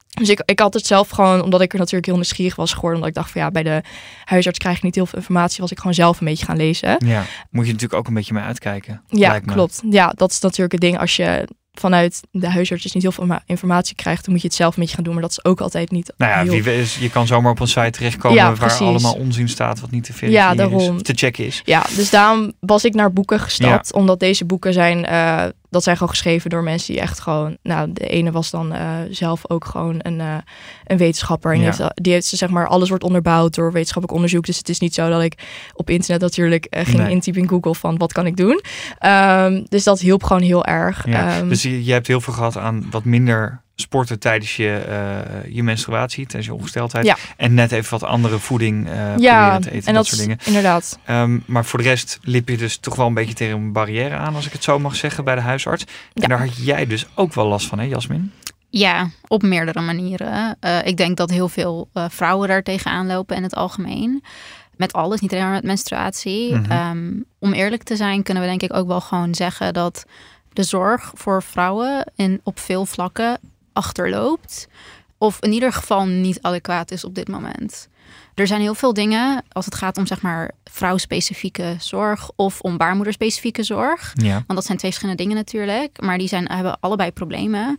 [0.09, 2.95] Dus ik, ik had het zelf gewoon, omdat ik er natuurlijk heel nieuwsgierig was geworden.
[2.95, 3.83] Omdat ik dacht van ja, bij de
[4.25, 5.61] huisarts krijg ik niet heel veel informatie.
[5.61, 6.97] Was ik gewoon zelf een beetje gaan lezen.
[7.07, 9.03] ja, moet je natuurlijk ook een beetje mee uitkijken.
[9.09, 9.83] Ja, klopt.
[9.91, 10.99] Ja, dat is natuurlijk het ding.
[10.99, 11.49] Als je
[11.81, 14.81] vanuit de huisarts niet heel veel ma- informatie krijgt, dan moet je het zelf een
[14.81, 15.13] beetje gaan doen.
[15.13, 17.61] Maar dat is ook altijd niet Nou ja, heel wie weet, je kan zomaar op
[17.61, 21.03] een site terechtkomen Ja, waar allemaal onzin staat wat niet te Ja, verifiëren is, daarom.
[21.03, 21.63] te checken is.
[21.65, 23.93] Ja, dus daarom was ik naar boeken gestapt.
[23.93, 27.57] Omdat deze boeken zijn, eh, dat zijn gewoon geschreven door mensen die echt gewoon...
[27.63, 30.37] Nou, de ene was dan eh, zelf ook gewoon een, eh,
[30.85, 31.51] een wetenschapper.
[31.53, 31.77] En die, Ja.
[31.77, 34.47] heeft, die heeft, zeg maar, alles wordt onderbouwd door wetenschappelijk onderzoek.
[34.47, 35.35] Dus het is niet zo dat ik
[35.75, 37.11] op internet natuurlijk eh, ging Nee.
[37.11, 38.63] intypen in Google van wat kan ik doen.
[38.99, 41.07] Ehm, dus dat hielp gewoon heel erg.
[41.07, 41.37] Ja.
[41.37, 45.55] Ehm, dus je, je hebt heel veel gehad aan wat minder sporten tijdens je, eh,
[45.55, 47.05] je menstruatie, tijdens je ongesteldheid.
[47.05, 47.17] Ja.
[47.37, 50.21] En net even wat andere voeding eh ja, proberen te eten, en dat, dat soort
[50.21, 50.39] dingen.
[50.45, 50.99] inderdaad.
[51.05, 54.17] Ehm, maar voor de rest liep je dus toch wel een beetje tegen een barrière
[54.17, 55.85] aan, als ik het zo mag zeggen, bij de huisarts.
[56.13, 56.23] Ja.
[56.23, 58.33] En daar had jij dus ook wel last van, hè Jasmin?
[58.71, 60.57] Ja, op meerdere manieren.
[60.61, 64.23] Eh, ik denk dat heel veel eh, vrouwen daar tegenaan lopen in het algemeen.
[64.77, 66.55] Met alles, niet alleen maar met menstruatie.
[66.55, 66.71] Mhm.
[66.71, 70.05] Ehm, om eerlijk te zijn kunnen we denk ik ook wel gewoon zeggen dat
[70.53, 73.39] de zorg voor vrouwen in, op veel vlakken
[73.79, 74.69] achterloopt.
[75.19, 77.89] Of in ieder geval niet adequaat is op dit moment.
[78.35, 82.77] Er zijn heel veel dingen als het gaat om zeg maar vrouwspecifieke zorg of om
[82.77, 84.13] baarmoederspecifieke zorg.
[84.15, 84.33] Ja.
[84.33, 86.01] Want dat zijn twee verschillende dingen natuurlijk.
[86.01, 87.77] Maar die zijn, hebben allebei problemen.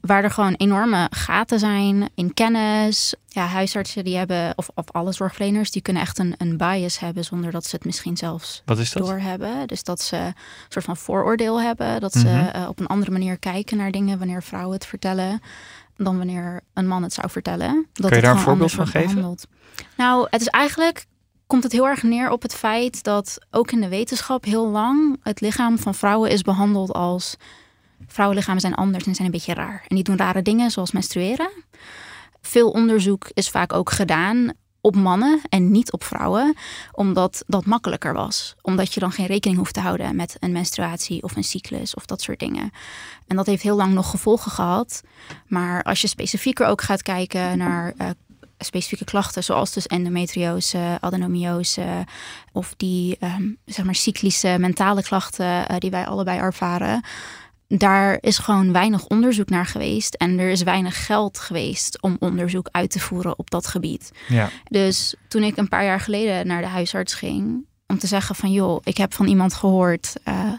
[0.00, 3.14] Waar er gewoon enorme gaten zijn in kennis.
[3.28, 7.24] Ja, huisartsen die hebben, of, of alle zorgverleners, die kunnen echt een, een bias hebben
[7.24, 9.06] zonder dat ze het misschien zelfs Wat is dat?
[9.06, 9.66] doorhebben.
[9.66, 10.34] Dus dat ze een
[10.68, 12.00] soort van vooroordeel hebben.
[12.00, 12.46] Dat ze Mhm.
[12.46, 15.40] eh, op een andere manier kijken naar dingen wanneer vrouwen het vertellen.
[15.96, 17.86] Dan wanneer een man het zou vertellen.
[17.92, 19.06] Dat je het daar een voorbeeld van geven?
[19.08, 19.46] behandeld.
[19.96, 21.06] Nou, het is eigenlijk
[21.46, 25.16] komt het heel erg neer op het feit dat ook in de wetenschap heel lang
[25.22, 27.36] het lichaam van vrouwen is behandeld als
[28.12, 29.84] vrouwenlichamen zijn anders en zijn een beetje raar.
[29.88, 31.50] En die doen rare dingen zoals menstrueren.
[32.40, 36.56] Veel onderzoek is vaak ook gedaan op mannen en niet op vrouwen,
[36.92, 38.54] omdat dat makkelijker was.
[38.62, 42.06] Omdat je dan geen rekening hoeft te houden met een menstruatie of een cyclus of
[42.06, 42.70] dat soort dingen.
[43.26, 45.02] En dat heeft heel lang nog gevolgen gehad.
[45.46, 48.08] Maar als je specifieker ook gaat kijken naar eh,
[48.58, 52.06] specifieke klachten, zoals dus endometriose, adenomiose
[52.52, 57.04] of die ehm, zeg maar cyclische mentale klachten eh, die wij allebei ervaren.
[57.76, 62.68] Daar is gewoon weinig onderzoek naar geweest en er is weinig geld geweest om onderzoek
[62.70, 64.10] uit te voeren op dat gebied.
[64.28, 64.48] Ja.
[64.64, 68.52] Dus toen ik een paar jaar geleden naar de huisarts ging om te zeggen van
[68.52, 70.52] joh, ik heb van iemand gehoord eh,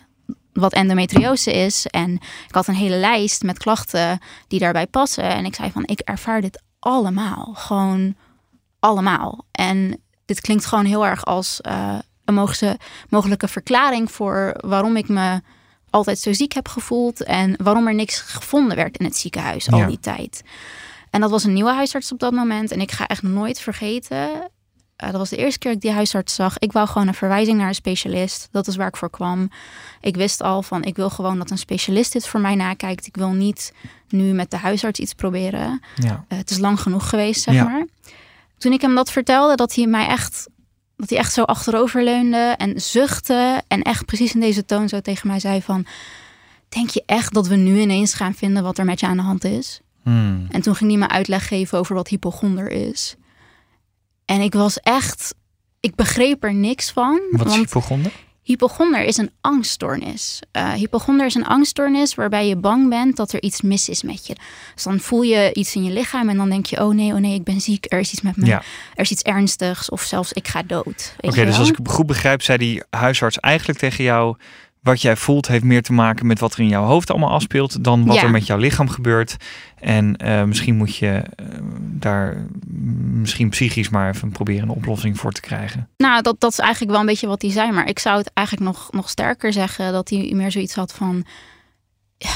[0.54, 2.14] wat endometriose is en
[2.48, 6.00] ik had een hele lijst met klachten die daarbij passen en ik zei van ik
[6.00, 8.16] ervaar dit allemaal, gewoon
[8.80, 9.46] allemaal.
[9.52, 15.08] En dit klinkt gewoon heel erg als eh, een mogelijke, mogelijke verklaring voor waarom ik
[15.08, 15.42] me
[15.92, 19.78] altijd zo ziek heb gevoeld en waarom er niks gevonden werd in het ziekenhuis al
[19.80, 19.88] Ja.
[19.88, 20.42] die tijd.
[21.10, 22.72] En dat was een nieuwe huisarts op dat moment.
[22.72, 24.50] En ik ga echt nooit vergeten.
[24.96, 26.58] eh, dat was de eerste keer dat ik die huisarts zag.
[26.58, 28.48] Ik wou gewoon een verwijzing naar een specialist.
[28.52, 29.50] Dat is waar ik voor kwam.
[30.02, 33.06] Ik wist al van, ik wil gewoon dat een specialist dit voor mij nakijkt.
[33.08, 33.74] Ik wil niet
[34.10, 35.82] nu met de huisarts iets proberen.
[35.96, 36.26] Ja.
[36.28, 37.64] Eh, het is lang genoeg geweest, zeg Ja.
[37.64, 37.86] maar.
[38.58, 40.48] Toen ik hem dat vertelde, dat hij mij echt,
[41.02, 45.00] dat hij echt zo achterover leunde en zuchtte en echt precies in deze toon zo
[45.00, 45.86] tegen mij zei van,
[46.70, 49.24] denk je echt dat we nu ineens gaan vinden wat er met je aan de
[49.24, 49.82] hand is?
[50.04, 50.48] Hmm.
[50.50, 53.16] En toen ging hij me uitleg geven over wat hypochonder is.
[54.26, 55.36] En ik was echt,
[55.80, 57.22] ik begreep er niks van.
[57.32, 58.12] Wat is want hypochonder?
[58.52, 60.40] Hypochonder is een angststoornis.
[60.52, 64.28] Eh hypochonder is een angststoornis waarbij je bang bent dat er iets mis is met
[64.28, 64.36] je.
[64.74, 67.20] Dus dan voel je iets in je lichaam en dan denk je: oh nee, oh
[67.20, 68.62] nee, ik ben ziek, er is iets met me, Ja.
[68.96, 71.16] er is iets ernstigs of zelfs ik ga dood.
[71.20, 74.36] Oké, dus als ik het goed begrijp, zei die huisarts eigenlijk tegen jou...
[74.82, 77.84] wat jij voelt heeft meer te maken met wat er in jouw hoofd allemaal afspeelt...
[77.84, 78.24] dan wat Ja.
[78.24, 79.38] er met jouw lichaam gebeurt.
[79.80, 81.46] En eh, misschien moet je eh,
[81.80, 82.46] daar
[83.12, 85.90] misschien psychisch maar even proberen een oplossing voor te krijgen.
[85.98, 87.72] Nou, dat, dat is eigenlijk wel een beetje wat hij zei.
[87.72, 91.26] Maar ik zou het eigenlijk nog, nog sterker zeggen dat hij meer zoiets had van.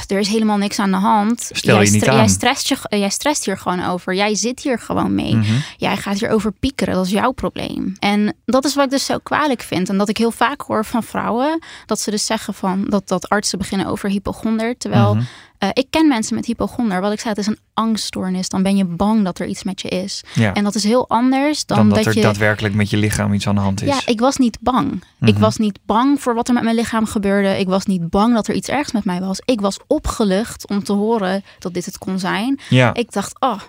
[0.08, 1.50] Er is helemaal niks aan de hand.
[1.52, 2.15] Stel jij, je niet aan.
[2.15, 4.15] Jij stresst, je, jij stresst hier gewoon over.
[4.15, 5.36] Jij zit hier gewoon mee.
[5.36, 5.54] Mhm.
[5.78, 6.93] Jij gaat hierover piekeren.
[6.93, 7.95] Dat is jouw probleem.
[8.00, 9.89] En dat is wat ik dus zo kwalijk vind.
[9.89, 11.60] En dat ik heel vaak hoor van vrouwen.
[11.86, 14.78] Dat ze dus zeggen van dat, dat artsen beginnen over hypochonder.
[14.78, 15.24] Terwijl Mhm.
[15.58, 17.02] Eh, ik ken mensen met hypochonder.
[17.02, 18.50] Wat ik zei, het is een angststoornis.
[18.50, 20.24] Dan ben je bang dat er iets met je is.
[20.34, 20.54] Ja.
[20.54, 22.22] En dat is heel anders dan, dan dat, er je...
[22.22, 23.88] daadwerkelijk met je lichaam iets aan de hand is.
[23.88, 25.04] Ja, ik was niet bang.
[25.22, 25.39] Ik Mhm.
[25.39, 27.60] was niet bang voor wat er met mijn lichaam gebeurde.
[27.60, 29.41] Ik was niet bang dat er iets ergs met mij was.
[29.46, 32.60] Ik was opgelucht om te horen dat dit het kon zijn.
[32.70, 32.94] Ja.
[32.94, 33.60] Ik dacht, oh,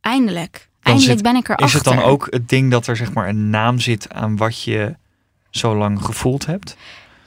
[0.00, 0.52] eindelijk.
[0.52, 1.66] Dan Eindelijk zit- ben ik erachter.
[1.66, 4.62] Is het dan ook het ding dat er zeg maar een naam zit aan wat
[4.62, 4.96] je
[5.50, 6.76] zo lang gevoeld hebt?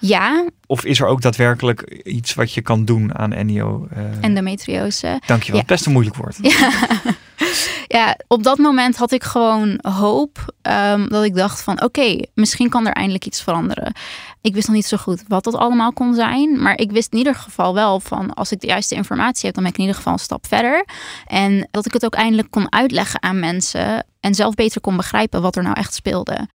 [0.02, 3.88] Ja, Of is er ook daadwerkelijk iets wat je kan doen aan ennio?
[3.92, 5.22] eh endometriose.
[5.26, 5.66] Dankjewel, ja.
[5.66, 6.38] best een moeilijk woord.
[7.88, 12.70] Ja, op dat moment had ik gewoon hoop ehm, dat ik dacht van oké, misschien
[12.70, 13.94] kan er eindelijk iets veranderen.
[14.42, 17.18] Ik wist nog niet zo goed wat dat allemaal kon zijn, maar ik wist in
[17.18, 19.98] ieder geval wel van als ik de juiste informatie heb, dan ben ik in ieder
[19.98, 20.86] geval een stap verder.
[21.26, 25.42] En dat ik het ook eindelijk kon uitleggen aan mensen en zelf beter kon begrijpen
[25.42, 26.48] wat er nou echt speelde.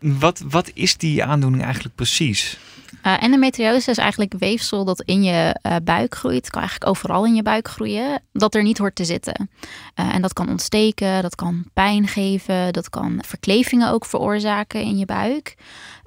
[0.00, 2.58] Wat, wat is die aandoening eigenlijk precies?
[3.06, 6.36] Uh, endometriose is eigenlijk weefsel dat in je uh, buik groeit.
[6.36, 8.22] Het kan eigenlijk overal in je buik groeien.
[8.32, 9.50] Dat er niet hoort te zitten.
[10.00, 14.98] Uh, en dat kan ontsteken, dat kan pijn geven, dat kan verklevingen ook veroorzaken in
[14.98, 15.54] je buik.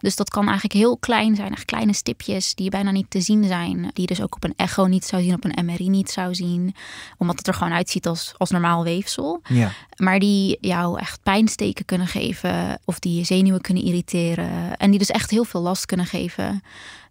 [0.01, 3.43] Dus dat kan eigenlijk heel klein zijn, echt kleine stipjes die bijna niet te zien
[3.43, 3.81] zijn.
[3.81, 6.35] Die je dus ook op een echo niet zou zien, op een MRI niet zou
[6.35, 6.75] zien.
[7.17, 9.41] Omdat het er gewoon uitziet als, als normaal weefsel.
[9.47, 9.71] Ja.
[9.95, 14.77] Maar die jou echt pijnsteken kunnen geven of die je zenuwen kunnen irriteren.
[14.77, 16.63] En die dus echt heel veel last kunnen geven.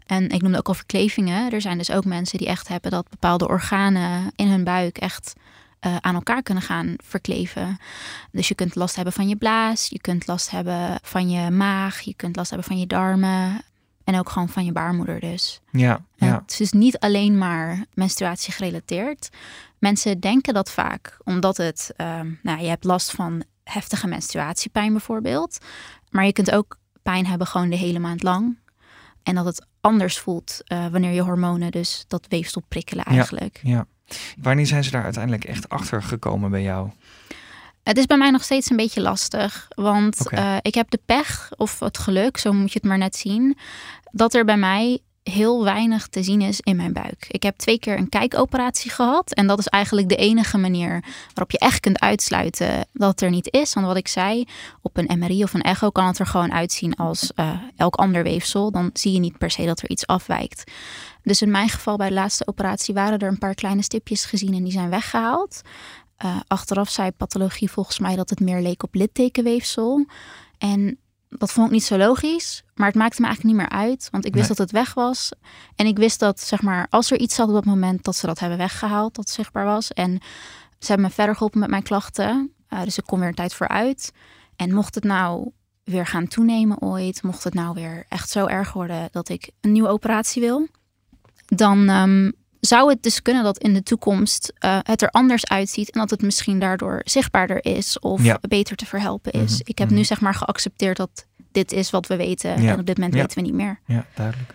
[0.07, 1.53] En ik noemde ook al verklevingen.
[1.53, 5.33] Er zijn dus ook mensen die echt hebben dat bepaalde organen in hun buik echt
[5.87, 7.79] uh, aan elkaar kunnen gaan verkleven.
[8.33, 12.01] Dus je kunt last hebben van je blaas, je kunt last hebben van je maag,
[12.01, 13.63] je kunt last hebben van je darmen.
[14.05, 15.61] En ook gewoon van je baarmoeder dus.
[15.71, 16.41] Ja, ja.
[16.41, 19.29] Het is dus niet alleen maar menstruatie gerelateerd.
[19.79, 25.59] Mensen denken dat vaak omdat het, um, nou, je hebt last van heftige menstruatiepijn bijvoorbeeld.
[26.11, 28.59] Maar je kunt ook pijn hebben gewoon de hele maand lang.
[29.23, 33.61] En dat het anders voelt uh, wanneer je hormonen dus dat weefsel prikkelen eigenlijk.
[33.63, 33.87] Ja, ja.
[34.41, 36.91] Wanneer zijn ze daar uiteindelijk echt achter gekomen bij jou?
[37.83, 39.69] Het is bij mij nog steeds een beetje lastig.
[39.75, 43.17] Want uh, ik heb de pech of het geluk, zo moet je het maar net
[43.17, 43.57] zien,
[44.11, 47.27] dat er bij mij heel weinig te zien is in mijn buik.
[47.29, 49.35] Ik heb twee keer een kijkoperatie gehad.
[49.35, 53.53] En dat is eigenlijk de enige manier waarop je echt kunt uitsluiten dat er niet
[53.53, 53.75] is.
[53.75, 54.45] Want wat ik zei,
[54.83, 58.23] op een MRI of een echo kan het er gewoon uitzien als uh, elk ander
[58.23, 58.71] weefsel.
[58.71, 60.71] Dan zie je niet per se dat er iets afwijkt.
[61.23, 64.55] Dus in mijn geval bij de laatste operatie waren er een paar kleine stipjes gezien
[64.55, 65.61] en die zijn weggehaald.
[66.25, 70.07] Uh, achteraf zei pathologie volgens mij dat het meer leek op littekenweefsel.
[70.59, 70.99] En
[71.39, 74.25] dat vond ik niet zo logisch, maar het maakte me eigenlijk niet meer uit, want
[74.25, 74.57] ik wist Nee.
[74.57, 75.33] dat het weg was.
[75.77, 78.27] En ik wist dat, zeg maar, als er iets zat op dat moment, dat ze
[78.27, 79.93] dat hebben weggehaald, dat zichtbaar was.
[79.93, 80.19] En
[80.79, 83.55] ze hebben me verder geholpen met mijn klachten, Uh, dus ik kom weer een tijd
[83.55, 84.13] vooruit.
[84.57, 85.51] En mocht het nou
[85.85, 89.73] weer gaan toenemen ooit, mocht het nou weer echt zo erg worden dat ik een
[89.73, 90.69] nieuwe operatie wil,
[91.47, 95.91] dan ehm, zou het dus kunnen dat in de toekomst uh, het er anders uitziet
[95.91, 98.39] en dat het misschien daardoor zichtbaarder is of Ja.
[98.49, 99.53] beter te verhelpen is.
[99.53, 99.97] Mhm, Ik heb mhm.
[99.97, 103.15] nu zeg maar geaccepteerd dat dit is wat we weten Ja, en op dit moment
[103.15, 103.21] ja.
[103.21, 103.81] weten we niet meer.
[103.87, 104.55] Ja, duidelijk.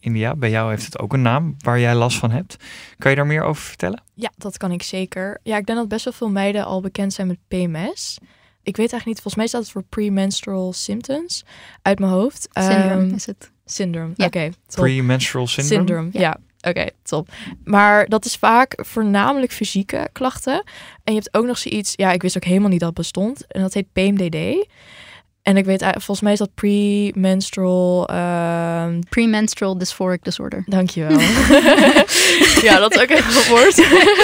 [0.00, 2.56] India, bij jou heeft het ook een naam waar jij last van hebt.
[2.98, 4.02] Kan je daar meer over vertellen?
[4.14, 5.40] Ja, dat kan ik zeker.
[5.42, 8.18] Ja, ik denk dat best wel veel meiden al bekend zijn met PMS.
[8.62, 11.44] Ik weet eigenlijk niet, volgens mij staat het voor premenstrual symptoms
[11.82, 12.48] uit mijn hoofd.
[12.52, 13.50] Syndrome Ehm, is het.
[13.64, 14.26] syndrome, Ja.
[14.26, 14.50] oké.
[14.74, 15.78] Premenstrual syndrome?
[15.86, 16.36] Syndrome, Ja.
[16.62, 17.28] Oké, top.
[17.64, 20.52] Maar dat is vaak voornamelijk fysieke klachten.
[21.04, 23.44] En je hebt ook nog zoiets, ja, ik wist ook helemaal niet dat het bestond.
[23.48, 24.66] En dat heet PMDD.
[25.42, 28.08] En ik weet, eigenlijk- volgens mij is dat premenstrual...
[28.08, 30.62] ehm Premenstrual dysphoric disorder.
[30.66, 31.20] dankjewel.
[32.68, 33.74] ja, dat is ook echt een woord.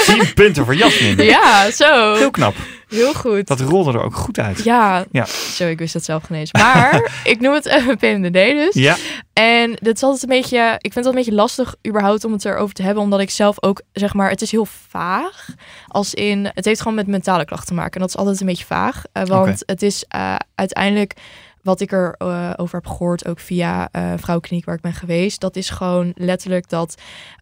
[0.07, 1.17] 10 punten voor Jasmin.
[1.25, 2.15] ja, zo.
[2.15, 2.55] Heel knap.
[2.89, 3.47] Heel goed.
[3.47, 4.65] Dat rolde er ook goed uit.
[4.65, 5.25] Ja, Ja.
[5.27, 6.53] zo, ik wist het zelf geen eens.
[6.53, 8.75] Maar ik noem het even PMDD dus.
[8.75, 8.97] Ja,
[9.33, 12.45] En dat is altijd een beetje, ik vind het een beetje lastig überhaupt om het
[12.45, 15.47] erover te hebben, omdat ik zelf ook, zeg maar, het is heel vaag.
[15.87, 17.93] Als in, het heeft gewoon met mentale klachten te maken.
[17.93, 19.03] En dat is altijd een beetje vaag.
[19.13, 21.15] eh, want het is eh, uiteindelijk,
[21.63, 25.41] wat ik er eh, over heb gehoord, ook via eh vrouwenkliniek waar ik ben geweest,
[25.41, 26.95] dat is gewoon letterlijk dat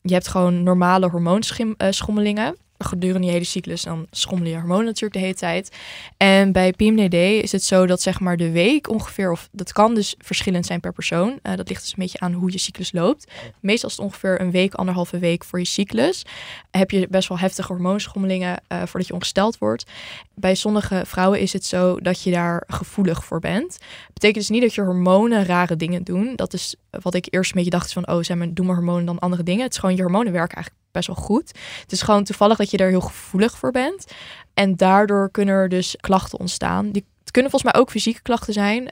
[0.03, 2.57] je hebt gewoon normale hormoonschommelingen.
[2.79, 5.77] Gedurende je hele cyclus, dan schommelen je hormonen natuurlijk de hele tijd.
[6.17, 9.95] En bij PMDD is het zo dat zeg maar de week ongeveer, of dat kan
[9.95, 11.39] dus verschillend zijn per persoon.
[11.43, 13.33] Eh, dat ligt dus een beetje aan hoe je cyclus loopt.
[13.61, 16.25] Meestal is het ongeveer een week, anderhalve week voor je cyclus.
[16.71, 19.91] Heb je best wel heftige hormoonschommelingen eh, voordat je ongesteld wordt.
[20.35, 23.79] Bij sommige vrouwen is het zo dat je daar gevoelig voor bent.
[24.13, 26.37] Betekent dus niet dat je hormonen rare dingen doen.
[26.37, 29.05] Dat is wat ik eerst een beetje dacht van, oh, zijn mijn, doen mijn hormonen
[29.05, 29.63] dan andere dingen?
[29.63, 31.53] Het is gewoon, je hormonen werken eigenlijk best wel goed.
[31.81, 34.13] Het is gewoon toevallig dat je er heel gevoelig voor bent.
[34.55, 36.91] En daardoor kunnen er dus klachten ontstaan.
[36.91, 38.89] Die, het kunnen volgens mij ook fysieke klachten zijn.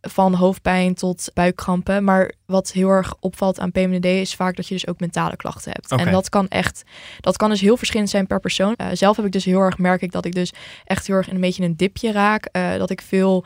[0.00, 2.04] Van hoofdpijn tot buikkrampen.
[2.04, 5.72] Maar wat heel erg opvalt aan PMDD is vaak dat je dus ook mentale klachten
[5.72, 5.92] hebt.
[5.92, 6.82] En dat kan echt,
[7.20, 8.74] dat kan dus heel verschillend zijn per persoon.
[8.74, 10.52] Eh, zelf heb ik dus heel erg, merk ik dat ik dus
[10.84, 12.44] echt heel erg in een beetje een dipje raak.
[12.44, 13.44] Eh, dat ik veel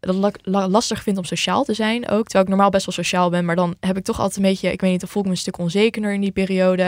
[0.00, 2.22] dat la- la- lastig vind om sociaal te zijn ook.
[2.22, 3.44] Terwijl ik normaal best wel sociaal ben.
[3.44, 5.34] Maar dan heb ik toch altijd een beetje, ik weet niet, dan voel ik me
[5.34, 6.82] een stuk onzekerder in die periode.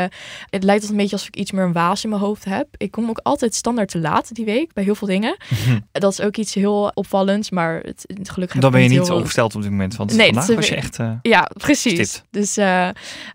[0.50, 2.66] Het lijkt altijd een beetje alsof ik iets meer een waas in mijn hoofd heb.
[2.76, 5.36] Ik kom ook altijd standaard te laat die week bij heel veel dingen.
[5.92, 7.50] Dat is ook iets heel opvallends.
[7.50, 9.96] Maar het, gelukkig heb dan ik ben je niet ongesteld op dit moment.
[9.96, 10.98] Want Nee, vandaag was je echt...
[10.98, 12.08] eh, ja, precies.
[12.08, 12.24] Stipt.
[12.30, 12.88] Dus eh,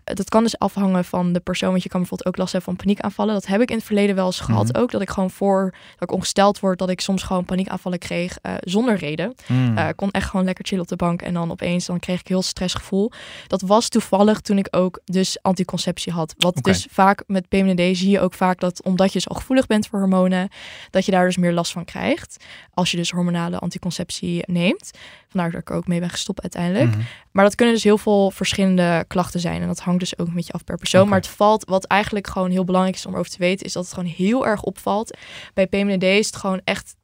[0.04, 1.70] dat kan dus afhangen van de persoon.
[1.70, 3.34] Want je kan bijvoorbeeld ook last hebben van paniekaanvallen.
[3.34, 4.82] Dat heb ik in het verleden wel eens gehad Mhm.
[4.82, 4.90] ook.
[4.90, 8.52] Dat ik gewoon voor dat ik ongesteld word, dat ik soms gewoon paniekaanvallen kreeg eh,
[8.60, 9.34] zonder reden.
[9.46, 9.67] hmm.
[9.70, 9.78] Mm.
[9.78, 11.22] Eh, kon echt gewoon lekker chillen op de bank.
[11.22, 13.12] En dan opeens dan kreeg ik heel stressgevoel.
[13.46, 16.34] Dat was toevallig toen ik ook dus anticonceptie had.
[16.36, 19.66] Wat dus vaak met PMDD zie je ook vaak dat omdat je dus al gevoelig
[19.66, 20.48] bent voor hormonen,
[20.90, 22.44] dat je daar dus meer last van krijgt.
[22.74, 24.90] Als je dus hormonale anticonceptie neemt.
[25.28, 26.90] Vandaar dat ik er ook mee ben gestopt uiteindelijk.
[26.90, 27.00] Mhm.
[27.32, 29.60] Maar dat kunnen dus heel veel verschillende klachten zijn.
[29.62, 31.08] En dat hangt dus ook een beetje af per persoon.
[31.08, 33.84] Maar het valt, wat eigenlijk gewoon heel belangrijk is om over te weten, is dat
[33.84, 35.16] het gewoon heel erg opvalt.
[35.54, 36.96] Bij PMDD is het gewoon echt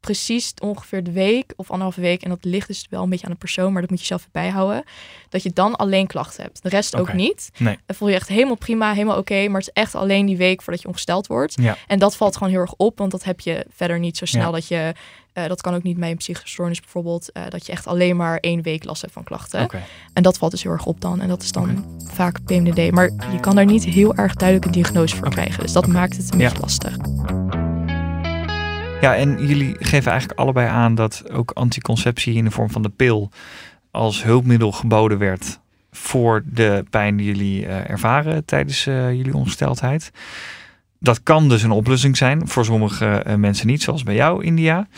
[0.00, 2.22] precies ongeveer de week of anderhalve week.
[2.22, 4.24] En dat ligt dus wel een beetje aan de persoon, maar dat moet je zelf
[4.24, 4.84] erbij houden.
[5.28, 6.62] Dat je dan alleen klachten hebt.
[6.62, 7.50] De rest ook niet.
[7.58, 7.78] Nee.
[7.86, 9.48] Dan voel je echt helemaal prima, helemaal oké.
[9.48, 11.54] maar het is echt alleen die week voordat je ongesteld wordt.
[11.62, 11.76] Ja.
[11.86, 14.44] En dat valt gewoon heel erg op, want dat heb je verder niet zo snel
[14.46, 14.50] Ja.
[14.50, 14.92] dat je...
[15.32, 17.32] eh, dat kan ook niet bij een psychische stoornis bijvoorbeeld.
[17.32, 19.60] eh, dat je echt alleen maar één week last hebt van klachten.
[20.12, 21.20] En dat valt dus heel erg op dan.
[21.20, 22.90] En dat is dan vaak PMDD.
[22.90, 25.62] Maar je kan daar niet heel erg duidelijk een diagnose voor krijgen.
[25.62, 26.52] Dus dat maakt het een Ja.
[26.60, 26.96] lastig.
[29.00, 32.88] Ja, en jullie geven eigenlijk allebei aan dat ook anticonceptie in de vorm van de
[32.88, 33.30] pil
[33.90, 35.60] als hulpmiddel geboden werd
[35.90, 40.10] voor de pijn die jullie eh, ervaren tijdens eh, jullie ongesteldheid.
[40.98, 44.88] Dat kan dus een oplossing zijn, voor sommige eh, mensen niet, zoals bij jou, India.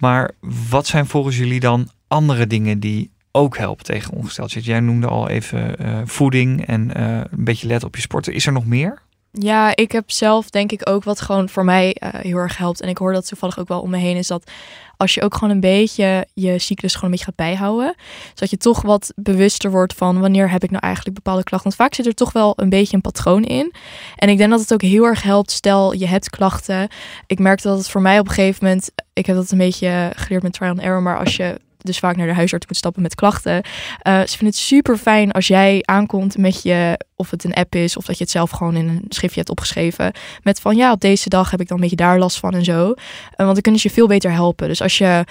[0.00, 0.30] Maar
[0.68, 4.64] wat zijn volgens jullie dan andere dingen die ook helpen tegen ongesteldheid?
[4.64, 5.76] Jij noemde al even
[6.08, 8.32] voeding en een beetje let op je sporten.
[8.34, 9.02] Is er nog meer?
[9.32, 12.80] Ja, ik heb zelf denk ik ook wat gewoon voor mij eh, heel erg helpt.
[12.80, 14.16] En ik hoor dat toevallig ook wel om me heen.
[14.16, 14.50] Is dat
[14.96, 17.94] als je ook gewoon een beetje je cyclus gewoon een beetje gaat bijhouden.
[18.28, 21.68] Zodat je toch wat bewuster wordt van wanneer heb ik nou eigenlijk bepaalde klachten.
[21.68, 23.74] Want vaak zit er toch wel een beetje een patroon in.
[24.16, 25.50] En ik denk dat het ook heel erg helpt.
[25.50, 26.88] Stel je hebt klachten.
[27.26, 28.90] Ik merkte dat het voor mij op een gegeven moment.
[29.12, 31.02] Ik heb dat een beetje geleerd met trial and error.
[31.02, 33.62] Maar als je dus vaak naar de huisarts moet stappen met klachten.
[33.98, 37.74] Eh, ze vinden het super fijn als jij aankomt met je, of het een app
[37.74, 40.12] is, of dat je het zelf gewoon in een schriftje hebt opgeschreven.
[40.42, 42.64] Met van ja, op deze dag heb ik dan een beetje daar last van en
[42.64, 42.90] zo.
[42.90, 42.96] Eh,
[43.36, 44.68] want dan kunnen ze je veel beter helpen.
[44.68, 45.24] Dus als je,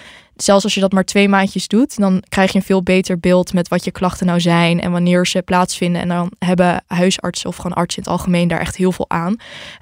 [0.44, 3.54] zelfs als je dat maar twee maandjes doet, dan krijg je een veel beter beeld
[3.54, 6.02] met wat je klachten nou zijn en wanneer ze plaatsvinden.
[6.02, 9.36] En dan hebben huisartsen of gewoon artsen in het algemeen daar echt heel veel aan.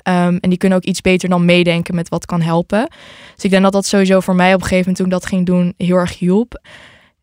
[0.03, 2.89] Ehm, en die kunnen ook iets beter dan meedenken met wat kan helpen.
[3.35, 5.25] Dus ik denk dat dat sowieso voor mij op een gegeven moment toen ik dat
[5.25, 6.61] ging doen heel erg hielp.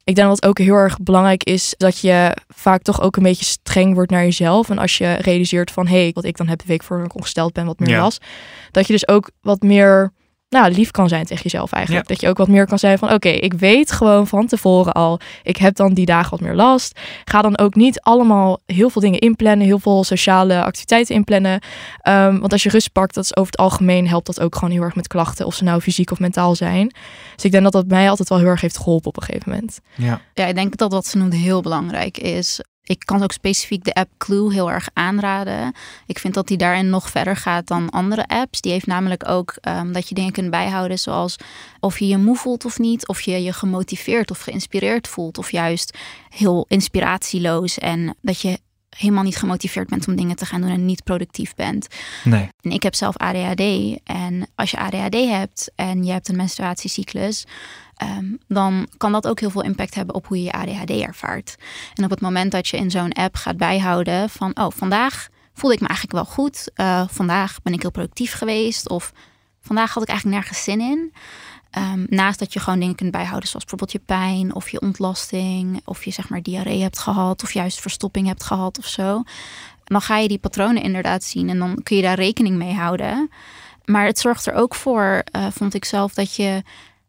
[0.04, 3.22] Ik denk dat het ook heel erg belangrijk is dat je vaak toch ook een
[3.22, 4.70] beetje streng wordt naar jezelf.
[4.70, 7.14] En als je realiseert van hé, hey, wat ik dan heb de week voor ik
[7.14, 8.00] ongesteld ben, wat meer Ja.
[8.00, 8.18] was.
[8.70, 10.12] Dat je dus ook wat meer
[10.54, 12.08] nou, lief kan zijn tegen jezelf eigenlijk.
[12.08, 12.12] Ja.
[12.14, 15.20] Dat je ook wat meer kan zijn van oké, ik weet gewoon van tevoren al.
[15.42, 17.00] Ik heb dan die dagen wat meer last.
[17.24, 19.66] Ga dan ook niet allemaal heel veel dingen inplannen.
[19.66, 21.60] Heel veel sociale activiteiten inplannen.
[22.00, 24.70] Ehm, want als je rust pakt, dat is over het algemeen helpt dat ook gewoon
[24.70, 25.46] heel erg met klachten.
[25.46, 26.94] Of ze nou fysiek of mentaal zijn.
[27.34, 29.50] Dus ik denk dat dat mij altijd wel heel erg heeft geholpen op een gegeven
[29.50, 29.80] moment.
[29.94, 30.20] Ja.
[30.34, 32.60] Ja, ik denk dat wat ze noemt heel belangrijk is.
[32.84, 35.74] Ik kan ook specifiek de app Clue heel erg aanraden.
[36.06, 38.60] Ik vind dat die daarin nog verder gaat dan andere apps.
[38.60, 41.36] Die heeft namelijk ook ehm, dat je dingen kunt bijhouden zoals
[41.80, 43.08] of je je moe voelt of niet.
[43.08, 45.38] Of je je gemotiveerd of geïnspireerd voelt.
[45.38, 47.78] Of juist heel inspiratieloos.
[47.78, 48.58] En dat je
[48.96, 51.86] helemaal niet gemotiveerd bent om dingen te gaan doen en niet productief bent.
[52.24, 52.48] Nee.
[52.60, 53.98] En ik heb zelf ADHD.
[54.04, 57.44] En als je ADHD hebt en je hebt een menstruatiecyclus,
[57.96, 61.56] ehm, dan kan dat ook heel veel impact hebben op hoe je je ADHD ervaart.
[61.94, 65.74] En op het moment dat je in zo'n app gaat bijhouden van, oh, vandaag voelde
[65.74, 66.70] ik me eigenlijk wel goed.
[66.74, 68.88] Eh, vandaag ben ik heel productief geweest.
[68.88, 69.12] Of
[69.60, 71.12] vandaag had ik eigenlijk nergens zin in.
[71.74, 75.80] Ehm, naast dat je gewoon dingen kunt bijhouden, zoals bijvoorbeeld je pijn of je ontlasting,
[75.84, 79.22] of je zeg maar diarree hebt gehad, of juist verstopping hebt gehad of zo.
[79.84, 83.30] Dan ga je die patronen inderdaad zien en dan kun je daar rekening mee houden.
[83.84, 86.62] Maar het zorgt er ook voor, eh, vond ik zelf, dat je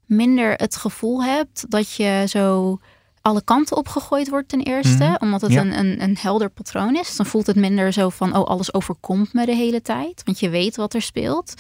[0.06, 2.80] minder het gevoel hebt dat je zo
[3.21, 5.04] alle kanten opgegooid wordt ten eerste.
[5.04, 5.15] Mhm.
[5.19, 5.62] Omdat het Ja.
[5.62, 7.15] een, een, een helder patroon is.
[7.15, 10.21] Dan voelt het minder zo van, oh, alles overkomt me de hele tijd.
[10.25, 11.54] Want je weet wat er speelt.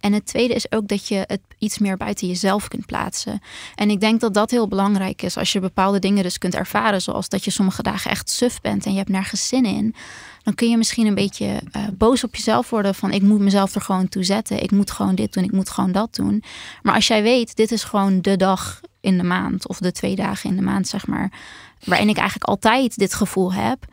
[0.00, 3.40] En het tweede is ook dat je het iets meer buiten jezelf kunt plaatsen.
[3.74, 5.36] En ik denk dat dat heel belangrijk is.
[5.36, 7.02] Als je bepaalde dingen dus kunt ervaren.
[7.02, 9.94] Zoals dat je sommige dagen echt suf bent en je hebt nergens zin in.
[10.42, 12.94] Dan kun je misschien een beetje eh, boos op jezelf worden.
[12.94, 14.62] Van ik moet mezelf er gewoon toe zetten.
[14.62, 15.44] Ik moet gewoon dit doen.
[15.44, 16.42] Ik moet gewoon dat doen.
[16.82, 19.68] Maar als jij weet, dit is gewoon de dag in de maand.
[19.68, 21.32] Of de twee dagen in de maand, zeg maar.
[21.84, 23.84] Waarin ik eigenlijk altijd dit gevoel heb.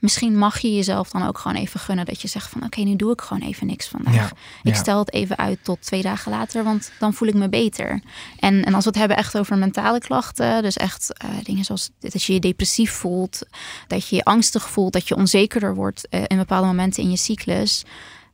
[0.00, 2.96] Misschien mag je jezelf dan ook gewoon even gunnen dat je zegt van oké, nu
[2.96, 4.14] doe ik gewoon even niks vandaag.
[4.14, 4.30] Ja,
[4.62, 4.80] Ik ja.
[4.80, 8.02] stel het even uit tot twee dagen later, want dan voel ik me beter.
[8.38, 11.90] En, en als we het hebben echt over mentale klachten, dus echt eh, dingen zoals
[11.98, 13.42] dat je je depressief voelt,
[13.86, 17.16] dat je je angstig voelt, dat je onzekerder wordt eh, in bepaalde momenten in je
[17.16, 17.84] cyclus,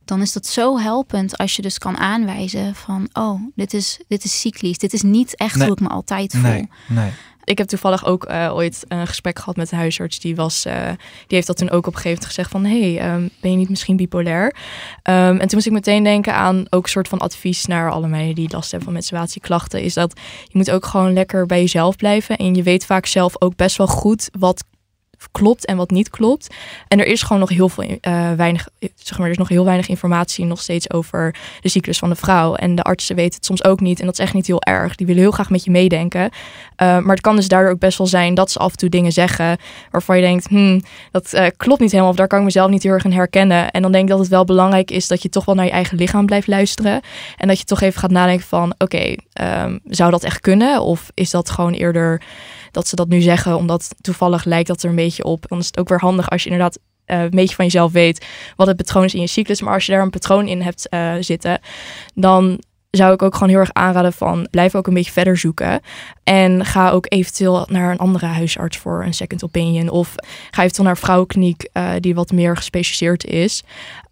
[0.05, 4.23] dan is dat zo helpend als je dus kan aanwijzen van oh, dit is, dit
[4.23, 5.67] is cyclisch, dit is niet echt Nee.
[5.67, 6.41] hoe ik me altijd voel.
[6.41, 7.11] Nee, nee.
[7.47, 10.19] Ik heb toevallig ook eh, ooit een gesprek gehad met een huisarts.
[10.19, 12.65] Die, was, uh, die heeft dat toen ook op een gegeven moment gezegd van...
[12.65, 14.45] hey, um, ben je niet misschien bipolair?
[14.45, 14.53] Um,
[15.03, 18.35] en toen moest ik meteen denken aan ook een soort van advies naar alle meiden
[18.35, 19.81] die last hebben van menstruatieklachten.
[19.81, 22.37] Is dat je moet ook gewoon lekker bij jezelf blijven.
[22.37, 24.63] En je weet vaak zelf ook best wel goed wat
[25.31, 26.55] klopt en wat niet klopt.
[26.87, 29.65] En er is gewoon nog heel veel uh, weinig, zeg maar, er is nog heel
[29.65, 32.55] weinig informatie nog steeds over de cyclus van de vrouw.
[32.55, 33.99] En de artsen weten het soms ook niet.
[33.99, 34.95] En dat is echt niet heel erg.
[34.95, 36.21] Die willen heel graag met je meedenken.
[36.23, 36.29] Uh,
[36.77, 39.11] maar het kan dus daardoor ook best wel zijn dat ze af en toe dingen
[39.11, 39.57] zeggen
[39.91, 42.11] waarvan je denkt, hmm, dat uh, klopt niet helemaal.
[42.11, 43.71] Of daar kan ik mezelf niet heel erg in herkennen.
[43.71, 45.71] En dan denk ik dat het wel belangrijk is dat je toch wel naar je
[45.71, 47.01] eigen lichaam blijft luisteren.
[47.37, 50.81] En dat je toch even gaat nadenken van, oké, um, zou dat echt kunnen?
[50.81, 52.21] Of is dat gewoon eerder
[52.71, 55.45] dat ze dat nu zeggen, omdat toevallig lijkt dat er een beetje op.
[55.47, 58.25] Dan is het ook weer handig als je inderdaad uh, een beetje van jezelf weet
[58.55, 59.61] wat het patroon is in je cyclus.
[59.61, 61.59] Maar als je daar een patroon in hebt uh, zitten,
[62.13, 62.59] dan
[62.91, 65.81] zou ik ook gewoon heel erg aanraden van blijf ook een beetje verder zoeken.
[66.23, 69.89] En ga ook eventueel naar een andere huisarts voor een second opinion.
[69.89, 70.15] Of
[70.51, 73.63] ga eventueel naar een vrouwenkliniek uh, die wat meer gespecialiseerd is.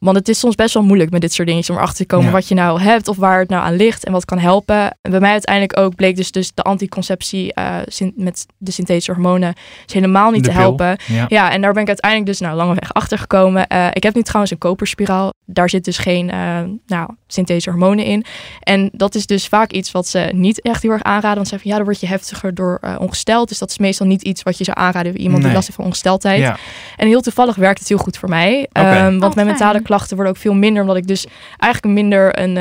[0.05, 2.25] Want het is soms best wel moeilijk met dit soort dingen om erachter te komen
[2.25, 2.31] ja.
[2.31, 4.97] wat je nou hebt of waar het nou aan ligt en wat kan helpen.
[5.01, 7.77] En bij mij uiteindelijk ook bleek dus, dus de anticonceptie uh,
[8.15, 9.53] met de synthetische hormonen
[9.87, 10.97] is helemaal niet De te pil, helpen.
[11.07, 11.25] ja.
[11.27, 13.65] Ja, en daar ben ik uiteindelijk dus nou lange weg achter gekomen.
[13.73, 15.33] Uh, ik heb nu trouwens een koperspiraal.
[15.45, 18.25] Daar zit dus geen uh, nou, synthetische hormonen in.
[18.59, 21.35] En dat is dus vaak iets wat ze niet echt heel erg aanraden.
[21.35, 23.47] Want ze zeggen van ja, dan word je heftiger door uh, ongesteld.
[23.49, 25.43] Dus dat is meestal niet iets wat je zou aanraden bij iemand Nee.
[25.47, 26.39] die last heeft van ongesteldheid.
[26.39, 26.57] Ja.
[26.95, 28.67] En heel toevallig werkt het heel goed voor mij.
[28.71, 29.45] Ehm, want Oh, mijn fijn.
[29.47, 30.81] mentale klachten worden ook veel minder.
[30.81, 31.25] Omdat ik dus
[31.57, 32.57] eigenlijk minder een...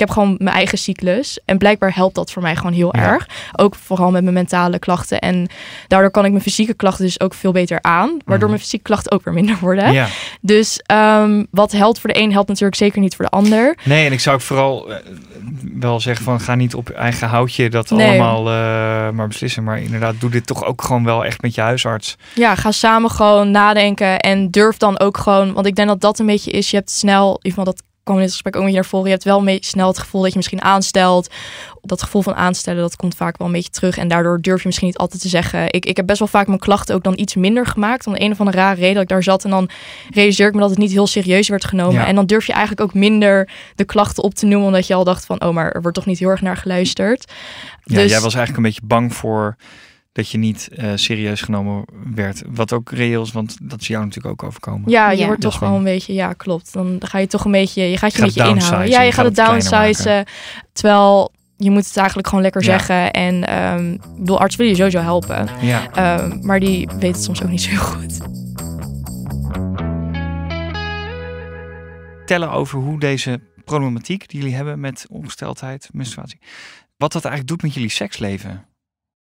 [0.00, 1.40] ik heb gewoon mijn eigen cyclus.
[1.44, 3.02] En blijkbaar helpt dat voor mij gewoon heel Ja.
[3.12, 3.28] erg.
[3.56, 5.18] Ook vooral met mijn mentale klachten.
[5.18, 5.48] En
[5.86, 8.08] daardoor kan ik mijn fysieke klachten dus ook veel beter aan.
[8.08, 8.48] Waardoor Mhm.
[8.48, 9.92] mijn fysieke klachten ook weer minder worden.
[9.92, 10.06] Ja.
[10.40, 13.76] Dus ehm, wat helpt voor de een, helpt natuurlijk zeker niet voor de ander.
[13.84, 14.96] Nee, en ik zou ook vooral eh,
[15.78, 18.08] wel zeggen van ga niet op je eigen houtje dat Nee.
[18.08, 19.64] allemaal eh, maar beslissen.
[19.64, 22.16] Maar inderdaad, doe dit toch ook gewoon wel echt met je huisarts.
[22.34, 24.18] Ja, ga samen gewoon nadenken.
[24.20, 25.52] En durf dan ook gewoon.
[25.52, 26.70] Want ik denk dat dat een beetje is.
[26.70, 28.86] Je hebt snel, in ieder geval dat kwam in het gesprek ook met je naar
[28.88, 29.06] voren.
[29.06, 31.28] Je hebt wel een beetje snel het gevoel dat je misschien aanstelt.
[31.82, 33.98] Dat gevoel van aanstellen, dat komt vaak wel een beetje terug.
[33.98, 35.72] En daardoor durf je misschien niet altijd te zeggen.
[35.72, 38.06] Ik, ik heb best wel vaak mijn klachten ook dan iets minder gemaakt.
[38.06, 39.44] Om een of andere rare reden dat ik daar zat.
[39.44, 39.70] En dan
[40.10, 42.00] realiseer ik me dat het niet heel serieus werd genomen.
[42.00, 42.06] Ja.
[42.06, 44.66] En dan durf je eigenlijk ook minder de klachten op te noemen.
[44.66, 47.32] Omdat je al dacht van, oh, maar er wordt toch niet heel erg naar geluisterd.
[47.84, 49.56] Ja, Dus- jij was eigenlijk een beetje bang voor
[50.20, 52.42] dat je niet eh, serieus genomen werd.
[52.48, 54.90] Wat ook reëel is, want dat is jou natuurlijk ook overkomen.
[54.90, 55.26] Ja, je Ja.
[55.26, 56.72] wordt toch wel een beetje, ja, klopt.
[56.72, 58.90] Dan ga je toch een beetje, je gaat je Gaat een beetje inhouden.
[58.90, 60.24] Ja, je je gaat het gaat het kleiner downsizen.
[60.72, 62.68] Terwijl je moet het eigenlijk gewoon lekker Ja.
[62.68, 63.10] zeggen.
[63.10, 65.48] En ehm ik bedoel, arts wil je sowieso helpen.
[65.60, 65.90] Ja.
[65.92, 68.18] Ehm, maar die weet het soms ook niet zo heel goed.
[72.16, 76.38] Vertellen over hoe deze problematiek die jullie hebben met ongesteldheid, menstruatie,
[76.96, 78.64] wat dat eigenlijk doet met jullie seksleven.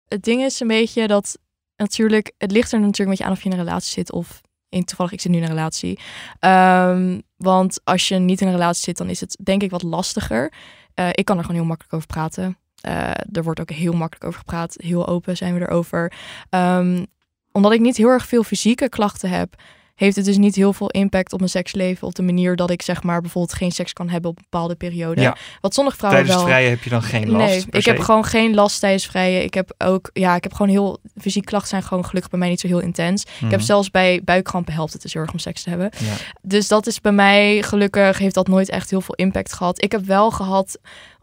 [0.07, 1.37] Het ding is een beetje dat
[1.75, 4.41] natuurlijk, het ligt er natuurlijk met je aan of je in een relatie zit of
[4.69, 5.99] in toevallig, ik zit nu in een relatie.
[6.39, 9.83] Ehm, want als je niet in een relatie zit, dan is het denk ik wat
[9.83, 10.53] lastiger.
[10.93, 12.57] Eh, ik kan er gewoon heel makkelijk over praten.
[12.81, 14.75] Eh, er wordt ook heel makkelijk over gepraat.
[14.77, 16.13] Heel open zijn we erover.
[16.49, 17.05] Ehm,
[17.51, 19.55] omdat ik niet heel erg veel fysieke klachten heb,
[19.97, 22.07] heeft het dus niet heel veel impact op mijn seksleven.
[22.07, 24.75] Op de manier dat ik zeg maar bijvoorbeeld geen seks kan hebben op een bepaalde
[24.75, 25.21] periode.
[25.21, 25.37] Ja.
[25.61, 26.53] Wat sommige vrouwen Tijdens wel.
[26.53, 27.45] vrije heb je dan geen last.
[27.47, 29.43] Nee, ik heb gewoon geen last tijdens vrije.
[29.43, 32.49] Ik heb ook, ja, ik heb gewoon heel, fysiek klachten zijn gewoon gelukkig bij mij
[32.49, 33.21] niet zo heel intens.
[33.23, 33.59] Ik heb Mhm.
[33.61, 35.89] zelfs bij buikkrampen helpt het dus heel erg om seks te hebben.
[35.97, 36.13] Ja.
[36.41, 39.83] Dus dat is bij mij, gelukkig heeft dat nooit echt heel veel impact gehad.
[39.83, 40.79] Ik heb wel gehad,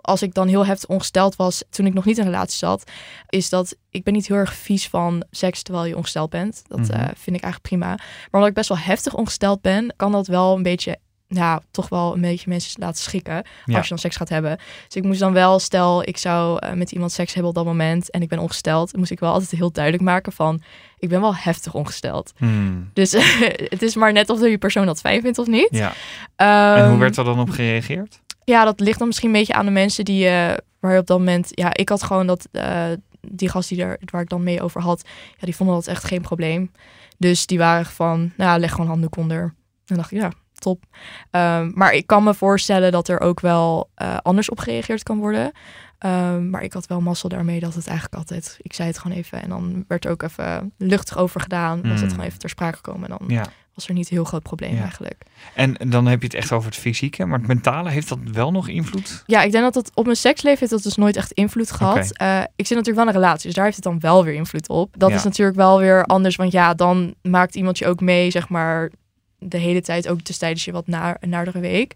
[0.07, 2.91] als ik dan heel heftig ongesteld was, toen ik nog niet in een relatie zat,
[3.29, 6.63] is dat ik ben niet heel erg vies van seks terwijl je ongesteld bent.
[6.67, 6.91] Dat Mhm.
[6.93, 7.87] eh, vind ik eigenlijk prima.
[7.87, 10.97] Maar omdat ik best wel heftig ongesteld ben, kan dat wel een beetje,
[11.27, 13.75] ja, toch wel een beetje mensen laten schrikken Ja.
[13.77, 14.57] als je dan seks gaat hebben.
[14.87, 17.65] Dus ik moest dan wel, stel ik zou eh, met iemand seks hebben op dat
[17.65, 20.63] moment en ik ben ongesteld, moest ik wel altijd heel duidelijk maken van,
[20.99, 22.33] ik ben wel heftig ongesteld.
[22.37, 22.91] Hmm.
[22.93, 23.13] Dus
[23.75, 25.69] het is maar net of die persoon dat fijn vindt of niet.
[25.71, 25.93] Ja.
[26.37, 28.23] En hoe Ehm, werd er dan op gereageerd?
[28.45, 31.07] Ja, dat ligt dan misschien een beetje aan de mensen die, eh waar je op
[31.07, 31.49] dat moment...
[31.51, 32.85] Ja, ik had gewoon dat, eh,
[33.21, 35.03] die gast die er, waar ik dan mee over had,
[35.39, 36.71] ja, die vonden dat echt geen probleem.
[37.19, 39.55] Dus die waren van, nou, leg gewoon handdoek onder.
[39.87, 40.85] En dacht ik, ja, top.
[41.31, 45.19] Ehm, maar ik kan me voorstellen dat er ook wel eh, anders op gereageerd kan
[45.19, 45.53] worden.
[45.99, 48.57] Ehm, maar ik had wel mazzel daarmee dat het eigenlijk altijd...
[48.63, 51.83] Ik zei het gewoon even en dan werd er ook even luchtig over gedaan.
[51.83, 52.03] Was Mm.
[52.03, 53.11] het gewoon even ter sprake gekomen.
[53.11, 53.45] En dan Ja.
[53.75, 54.83] Was er niet een heel groot probleem Ja.
[54.83, 55.23] eigenlijk.
[55.55, 58.51] En dan heb je het echt over het fysieke, maar het mentale heeft dat wel
[58.51, 59.23] nog invloed?
[59.27, 62.17] Ja, ik denk dat het op mijn seksleven heeft dat dus nooit echt invloed gehad.
[62.17, 64.35] Eh, ik zit natuurlijk wel in een relatie, dus daar heeft het dan wel weer
[64.35, 64.95] invloed op.
[64.99, 65.17] Dat Ja.
[65.17, 68.91] is natuurlijk wel weer anders, want ja, dan maakt iemand je ook mee, zeg maar,
[69.39, 71.93] de hele tijd, ook dus tijdens je wat naar, naardere week.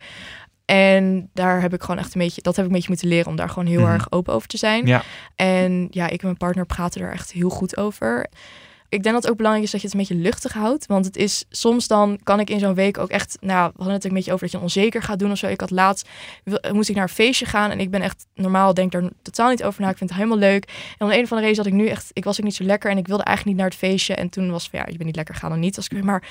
[0.64, 3.26] En daar heb ik gewoon echt een beetje, dat heb ik een beetje moeten leren
[3.26, 3.92] om daar gewoon heel Mhm.
[3.92, 4.86] erg open over te zijn.
[4.86, 5.02] Ja.
[5.36, 8.26] En ja, ik en mijn partner praten er echt heel goed over.
[8.91, 10.86] Ik denk dat het ook belangrijk is dat je het een beetje luchtig houdt.
[10.86, 13.36] Want het is soms dan kan ik in zo'n week ook echt.
[13.41, 15.47] Nou, we hadden het een beetje over dat je onzeker gaat doen of zo.
[15.47, 16.09] Ik had laatst
[16.72, 17.70] moest ik naar een feestje gaan.
[17.70, 19.89] En ik ben echt normaal denk daar totaal niet over na.
[19.91, 20.64] Ik vind het helemaal leuk.
[20.64, 22.11] En om de een of andere reden had ik nu echt.
[22.12, 22.91] Ik was ook niet zo lekker.
[22.91, 24.14] En ik wilde eigenlijk niet naar het feestje.
[24.14, 25.76] En toen was van ja, je bent niet lekker, ga dan niet.
[25.76, 26.22] Als ik maar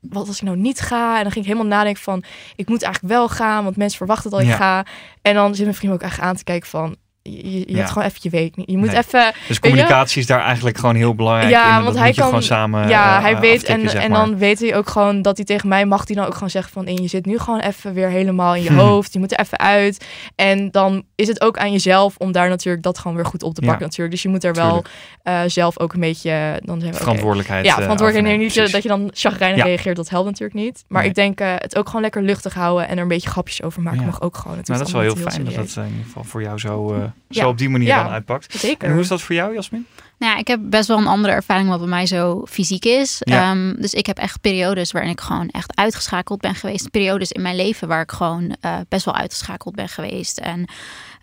[0.00, 1.16] wat als ik nou niet ga?
[1.16, 2.24] En dan ging ik helemaal nadenken van
[2.56, 3.64] ik moet eigenlijk wel gaan.
[3.64, 4.56] Want mensen verwachten dat ik Ja.
[4.56, 4.86] ga.
[5.22, 6.96] En dan zit mijn vriend ook echt aan te kijken van.
[7.30, 7.76] Je, je, Ja.
[7.76, 8.70] hebt gewoon even je week niet.
[8.70, 8.96] Je moet Nee.
[8.96, 11.58] even Dus communicatie is daar eigenlijk gewoon heel belangrijk in.
[11.58, 14.38] Ja, want hij kan- gewoon samen ja, eh, hij weet aftikken, en, zeg en dan
[14.38, 16.86] weet hij ook gewoon dat hij tegen mij mag hij dan ook gewoon zeggen van,
[16.86, 18.78] "En je zit nu gewoon even weer helemaal in je Hmm.
[18.78, 20.06] hoofd, je moet er even uit.
[20.36, 23.54] En dan is het ook aan jezelf om daar natuurlijk dat gewoon weer goed op
[23.54, 23.66] te Ja.
[23.66, 24.10] pakken natuurlijk.
[24.14, 24.84] Dus je moet er wel
[25.22, 27.64] eh, zelf ook een beetje dan zeggen, verantwoordelijkheid.
[27.64, 29.64] ja, eh, verantwoordelijkheid afnemen, Niet eh, dat je dan chagrijnig Ja.
[29.64, 30.84] reageert, dat helpt natuurlijk niet.
[30.88, 31.10] Maar Nee.
[31.10, 33.82] ik denk eh, het ook gewoon lekker luchtig houden en er een beetje grapjes over
[33.82, 34.56] maken mag ook gewoon.
[34.56, 36.58] Het Nou, dat is wel heel fijn dat dat eh, in ieder geval voor jou
[36.58, 37.42] zo, eh, Ja.
[37.42, 38.02] zo op die manier Ja.
[38.02, 38.58] dan uitpakt.
[38.58, 38.86] Zeker.
[38.88, 39.86] En hoe is dat voor jou, Jasmin?
[40.18, 43.16] Nou ja, ik heb best wel een andere ervaring wat bij mij zo fysiek is.
[43.20, 43.50] Ja.
[43.50, 46.90] Ehm, dus ik heb echt periodes waarin ik gewoon echt uitgeschakeld ben geweest.
[46.90, 50.38] Periodes in mijn leven waar ik gewoon eh, best wel uitgeschakeld ben geweest.
[50.38, 50.64] En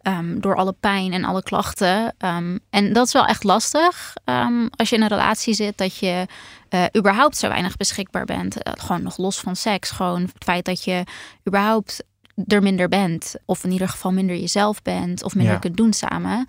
[0.02, 2.14] ehm, door alle pijn en alle klachten.
[2.18, 5.98] Ehm, en dat is wel echt lastig ehm, als je in een relatie zit dat
[5.98, 6.26] je
[6.70, 8.64] eh, überhaupt zo weinig beschikbaar bent.
[8.64, 9.90] Eh, gewoon nog los van seks.
[9.92, 11.04] Gewoon het feit dat je
[11.48, 12.04] überhaupt
[12.48, 13.36] er minder bent.
[13.46, 15.24] Of in ieder geval minder jezelf bent.
[15.24, 15.60] Of minder Ja.
[15.60, 16.46] kunt doen samen.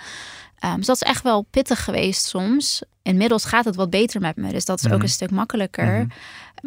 [0.58, 2.82] Ehm, dus dat is echt wel pittig geweest soms.
[3.02, 4.52] Inmiddels gaat het wat beter met me.
[4.52, 4.94] Dus dat is Mhm.
[4.94, 5.92] ook een stuk makkelijker.
[5.92, 6.06] Mhm.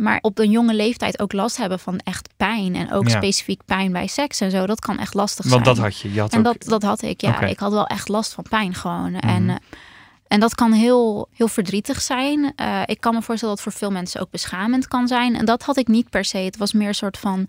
[0.04, 2.76] Maar op een jonge leeftijd ook last hebben van echt pijn.
[2.76, 3.18] En ook Ja.
[3.18, 4.66] specifiek pijn bij seks en zo.
[4.66, 5.88] Dat kan echt lastig Want dat zijn.
[5.88, 6.14] had je.
[6.14, 7.42] je had En ook, dat, dat had ik, ja.
[7.42, 9.12] Ik had wel echt last van pijn gewoon.
[9.12, 9.28] Mhm.
[9.28, 9.56] En, eh,
[10.28, 12.54] en dat kan heel, heel verdrietig zijn.
[12.56, 15.36] Eh, ik kan me voorstellen dat het voor veel mensen ook beschamend kan zijn.
[15.36, 16.38] En dat had ik niet per se.
[16.38, 17.48] Het was meer een soort van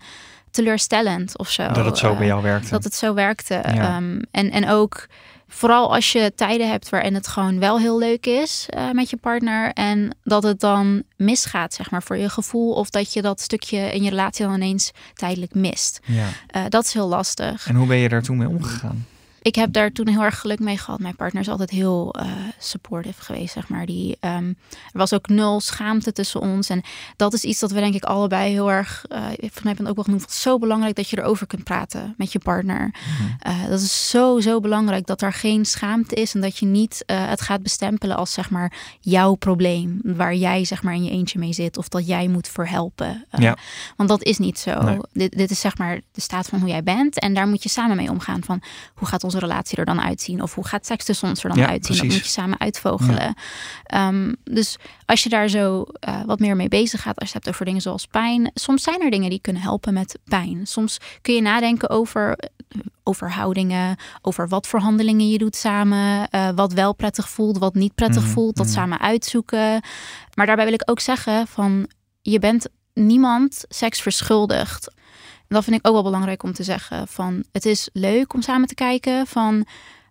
[0.57, 1.67] teleurstellend of zo.
[1.71, 2.69] dat het zo Eh, bij jou werkte.
[2.69, 3.53] dat het zo werkte.
[3.53, 3.73] Ja.
[3.95, 5.07] Ehm, en, en ook
[5.47, 9.17] vooral als je tijden hebt waarin het gewoon wel heel leuk is eh, met je
[9.17, 9.73] partner.
[9.73, 12.73] En dat het dan misgaat, zeg maar, voor je gevoel.
[12.73, 15.99] Of dat je dat stukje in je relatie dan ineens tijdelijk mist.
[16.05, 16.25] ja.
[16.47, 17.67] Eh, dat is heel lastig.
[17.67, 19.05] En hoe ben je daar toen mee omgegaan?
[19.47, 20.99] Ik heb daar toen heel erg geluk mee gehad.
[20.99, 23.85] Mijn partner is altijd heel eh, supportive geweest, zeg maar.
[23.85, 26.69] Die, ehm, er was ook nul schaamte tussen ons.
[26.69, 26.81] En
[27.15, 29.05] dat is iets dat we denk ik allebei heel erg...
[29.09, 30.21] volgens mij het ook wel genoemd.
[30.21, 32.91] Het is zo belangrijk dat je erover kunt praten met je partner.
[32.93, 33.29] Mhm.
[33.39, 36.33] Eh, dat is zo, zo belangrijk dat er geen schaamte is.
[36.33, 39.99] En dat je niet het gaat bestempelen als zeg maar jouw probleem.
[40.03, 41.77] Waar jij zeg maar in je eentje mee zit.
[41.77, 43.25] Of dat jij moet verhelpen.
[43.37, 43.57] Ja.
[43.97, 44.81] Want dat is niet zo.
[44.81, 44.97] Nee.
[45.13, 47.19] Dit, dit is zeg maar de staat van hoe jij bent.
[47.19, 48.43] En daar moet je samen mee omgaan.
[48.43, 48.61] Van
[48.93, 50.41] hoe gaat onze relatie er dan uitzien?
[50.41, 51.97] Of hoe gaat seks tussen ons er dan Ja, uitzien?
[51.97, 52.01] precies.
[52.01, 53.33] Dat moet je samen uitvogelen.
[53.83, 57.19] Ehm, dus als je daar zo eh, wat meer mee bezig gaat.
[57.19, 58.51] Als je het hebt over dingen zoals pijn.
[58.53, 60.67] Soms zijn er dingen die kunnen helpen met pijn.
[60.67, 62.49] Soms kun je nadenken over eh,
[63.03, 67.73] over houdingen, over wat voor handelingen je doet samen, eh, wat wel prettig voelt, wat
[67.73, 68.75] niet prettig Mhm, voelt, dat mhm.
[68.75, 69.81] samen uitzoeken.
[70.33, 71.89] Maar daarbij wil ik ook zeggen van
[72.21, 74.91] je bent niemand seks verschuldigd.
[75.47, 77.07] En dat vind ik ook wel belangrijk om te zeggen.
[77.07, 79.65] Van het is leuk om samen te kijken van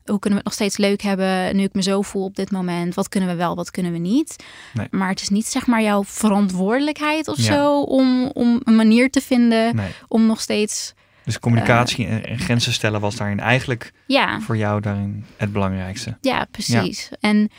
[0.04, 2.50] hoe kunnen we het nog steeds leuk hebben nu ik me zo voel op dit
[2.50, 2.94] moment.
[2.94, 4.36] Wat kunnen we wel, wat kunnen we niet.
[4.74, 4.86] Nee.
[4.90, 7.42] Maar het is niet zeg maar jouw verantwoordelijkheid of Ja.
[7.54, 9.90] zo om, om een manier te vinden Nee.
[10.08, 14.80] om nog steeds Dus communicatie en, en grenzen stellen was daarin eigenlijk ja, voor jou
[14.80, 16.16] daarin het belangrijkste.
[16.20, 17.10] Ja, precies.
[17.20, 17.50] En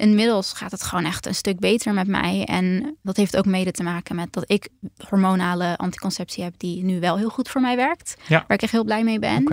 [0.00, 2.44] inmiddels gaat het gewoon echt een stuk beter met mij.
[2.44, 4.68] En dat heeft ook mede te maken met dat ik
[5.08, 8.16] hormonale anticonceptie heb die nu wel heel goed voor mij werkt.
[8.26, 8.38] Ja.
[8.48, 9.44] Waar ik echt heel blij mee ben.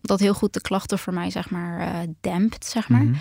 [0.00, 3.02] Dat heel goed de klachten voor mij, zeg maar, eh, dempt, zeg maar.
[3.02, 3.14] Mhm.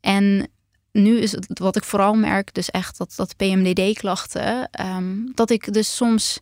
[0.00, 0.48] En
[0.92, 5.72] nu is het wat ik vooral merk, dus echt dat, dat PMDD-klachten, ehm, dat ik
[5.72, 6.38] dus soms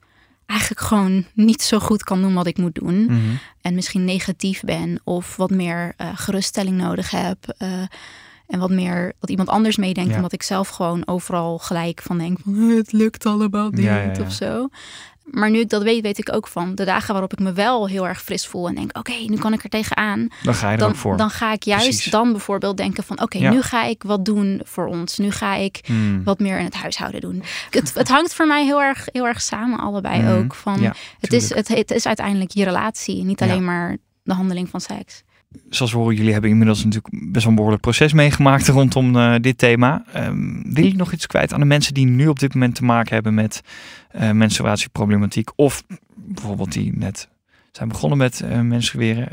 [0.47, 3.21] eigenlijk gewoon niet zo goed kan doen wat ik moet doen Mhm.
[3.61, 7.55] en misschien negatief ben of wat meer eh, geruststelling nodig heb.
[7.59, 7.83] eh,
[8.49, 12.39] en wat meer dat iemand anders meedenkt, omdat ik zelf gewoon overal gelijk van denk
[12.45, 14.69] van "Eh, het lukt allemaal niet of zo.
[15.31, 17.89] Maar nu ik dat weet, weet ik ook van de dagen waarop ik me wel
[17.89, 20.29] heel erg fris voel en denk, oké, nu kan ik er tegenaan.
[20.43, 21.17] Dan ga je Dan, voor.
[21.17, 22.11] dan ga ik juist Precies.
[22.13, 23.51] dan bijvoorbeeld denken van, oké, Ja.
[23.51, 25.19] nu ga ik wat doen voor ons.
[25.19, 26.25] Nu ga ik Hmm.
[26.25, 27.43] wat meer in het huishouden doen.
[27.71, 30.33] Het, het hangt voor mij heel erg, heel erg samen, allebei Mhm.
[30.33, 30.55] ook.
[30.55, 33.47] Van, Ja, het, is, het, het is uiteindelijk je relatie, niet Ja.
[33.47, 35.23] alleen maar de handeling van seks.
[35.69, 39.35] Zoals we horen, jullie hebben inmiddels natuurlijk best wel een behoorlijk proces meegemaakt rondom eh,
[39.41, 40.05] dit thema.
[40.13, 42.85] Ehm, wil je nog iets kwijt aan de mensen die nu op dit moment te
[42.85, 43.61] maken hebben met
[44.11, 45.51] eh, menstruatieproblematiek?
[45.55, 45.83] Of
[46.15, 47.29] bijvoorbeeld die net
[47.73, 49.29] zijn begonnen met eh menstrueren.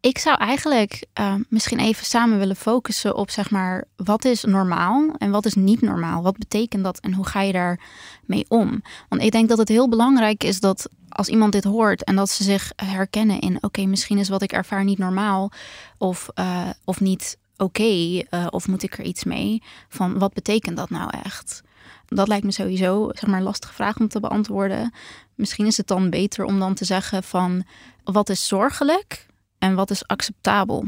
[0.00, 5.14] Ik zou eigenlijk uh, misschien even samen willen focussen op zeg maar wat is normaal
[5.18, 6.22] en wat is niet normaal.
[6.22, 7.80] Wat betekent dat en hoe ga je daar
[8.24, 8.82] mee om?
[9.08, 12.30] Want ik denk dat het heel belangrijk is dat als iemand dit hoort en dat
[12.30, 15.52] ze zich herkennen in oké, misschien is wat ik ervaar niet normaal
[15.98, 19.62] of, uh, of niet oké uh, of moet ik er iets mee?
[19.88, 21.62] Van wat betekent dat nou echt?
[22.06, 24.92] Dat lijkt me sowieso zeg maar, lastige vraag om te beantwoorden.
[25.34, 27.64] Misschien is het dan beter om dan te zeggen van
[28.04, 29.26] wat is zorgelijk
[29.58, 30.84] en wat is acceptabel.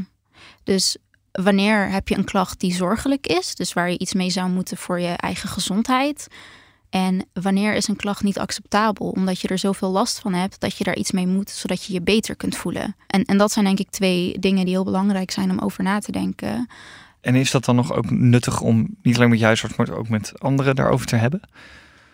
[0.63, 0.97] Dus
[1.31, 4.77] wanneer heb je een klacht die zorgelijk is, dus waar je iets mee zou moeten
[4.77, 6.27] voor je eigen gezondheid.
[6.89, 10.77] En wanneer is een klacht niet acceptabel, omdat je er zoveel last van hebt dat
[10.77, 12.95] je daar iets mee moet, zodat je je beter kunt voelen.
[13.07, 15.99] En, en dat zijn denk ik twee dingen die heel belangrijk zijn om over na
[15.99, 16.67] te denken.
[17.21, 20.09] En is dat dan nog ook nuttig om niet alleen met je huisarts, maar ook
[20.09, 21.41] met anderen daarover te hebben?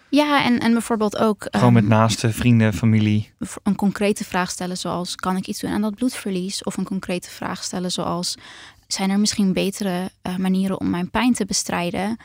[0.10, 1.48] Ja, en, en bijvoorbeeld ook.
[1.52, 3.32] Gewoon met ehm, naaste vrienden, familie.
[3.64, 6.64] Een concrete vraag stellen, zoals: kan ik iets doen aan dat bloedverlies?
[6.64, 8.38] Of een concrete vraag stellen, zoals:
[8.88, 12.18] zijn er misschien betere uh, manieren om mijn pijn te bestrijden?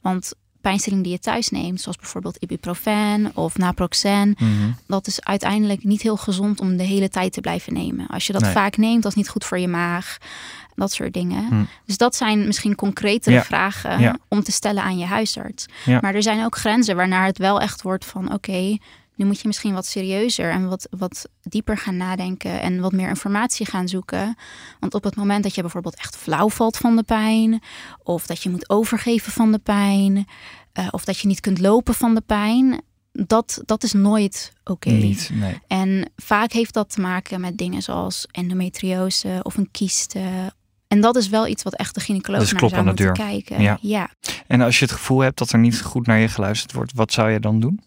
[0.00, 0.32] Want
[0.68, 6.02] pijnstilling die je thuis neemt, zoals bijvoorbeeld ibuprofen of naproxen, mm dat is uiteindelijk niet
[6.02, 8.06] heel gezond om de hele tijd te blijven nemen.
[8.06, 10.18] Als je dat vaak neemt, dat is niet goed voor je maag
[10.74, 11.46] dat soort dingen.
[11.48, 11.64] Hm.
[11.84, 15.66] Dus dat zijn misschien concretere vragen om te stellen aan je huisarts.
[16.00, 18.76] Maar er zijn ook grenzen waarnaar het wel echt wordt van oké,
[19.18, 23.08] nu moet je misschien wat serieuzer en wat, wat dieper gaan nadenken en wat meer
[23.08, 24.36] informatie gaan zoeken.
[24.80, 27.62] Want op het moment dat je bijvoorbeeld echt flauw valt van de pijn,
[28.02, 31.94] of dat je moet overgeven van de pijn, uh, of dat je niet kunt lopen
[31.94, 32.80] van de pijn,
[33.12, 34.90] dat, dat is nooit oké.
[34.90, 35.18] Nee.
[35.66, 40.52] En vaak heeft dat te maken met dingen zoals endometriose of een kieste
[40.88, 43.14] en dat is wel iets wat echt de gynaecoloog dus naar zou moeten deur.
[43.14, 43.62] kijken.
[43.62, 43.78] Ja.
[43.80, 44.10] ja.
[44.46, 47.12] En als je het gevoel hebt dat er niet goed naar je geluisterd wordt, wat
[47.12, 47.80] zou je dan doen?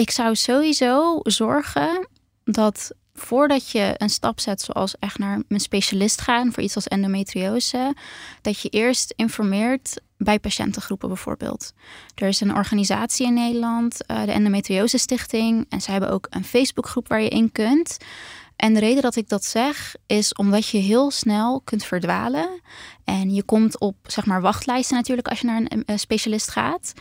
[0.00, 2.08] Ik zou sowieso zorgen
[2.44, 6.88] dat voordat je een stap zet, zoals echt naar een specialist gaan voor iets als
[6.88, 7.94] endometriose,
[8.42, 11.72] dat je eerst informeert bij patiëntengroepen bijvoorbeeld.
[12.14, 16.44] Er is een organisatie in Nederland, uh, de Endometriose Stichting, en zij hebben ook een
[16.44, 17.96] Facebookgroep waar je in kunt.
[18.60, 22.60] En de reden dat ik dat zeg is omdat je heel snel kunt verdwalen.
[23.04, 26.92] En je komt op zeg maar wachtlijsten natuurlijk als je naar een, specialist gaat.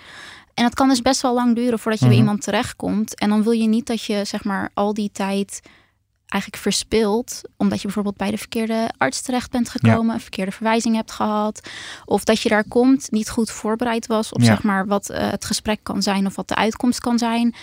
[0.60, 2.24] En dat kan dus best wel lang duren voordat je bij mhm.
[2.26, 3.20] iemand terechtkomt.
[3.20, 5.62] En dan wil je niet dat je zeg maar al die tijd
[6.26, 7.42] eigenlijk verspilt.
[7.58, 10.14] Omdat je bijvoorbeeld bij de verkeerde arts terecht bent gekomen.
[10.14, 11.70] Een verkeerde verwijzing hebt gehad.
[12.06, 15.46] Of dat je daar komt, niet goed voorbereid was op zeg maar wat uh, het
[15.46, 16.26] gesprek kan zijn.
[16.26, 17.56] Of wat de uitkomst kan zijn.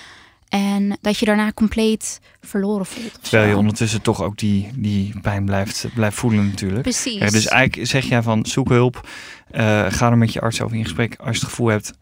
[0.49, 3.19] En dat je daarna compleet verloren voelt.
[3.23, 6.83] Terwijl je ondertussen toch ook die, die pijn blijft, blijft voelen natuurlijk.
[6.83, 7.19] Precies.
[7.19, 9.09] Ja, dus eigenlijk zeg jij van zoek hulp.
[9.51, 11.17] Uh, ga er met je arts over in gesprek.
[11.19, 11.93] Als je het gevoel hebt,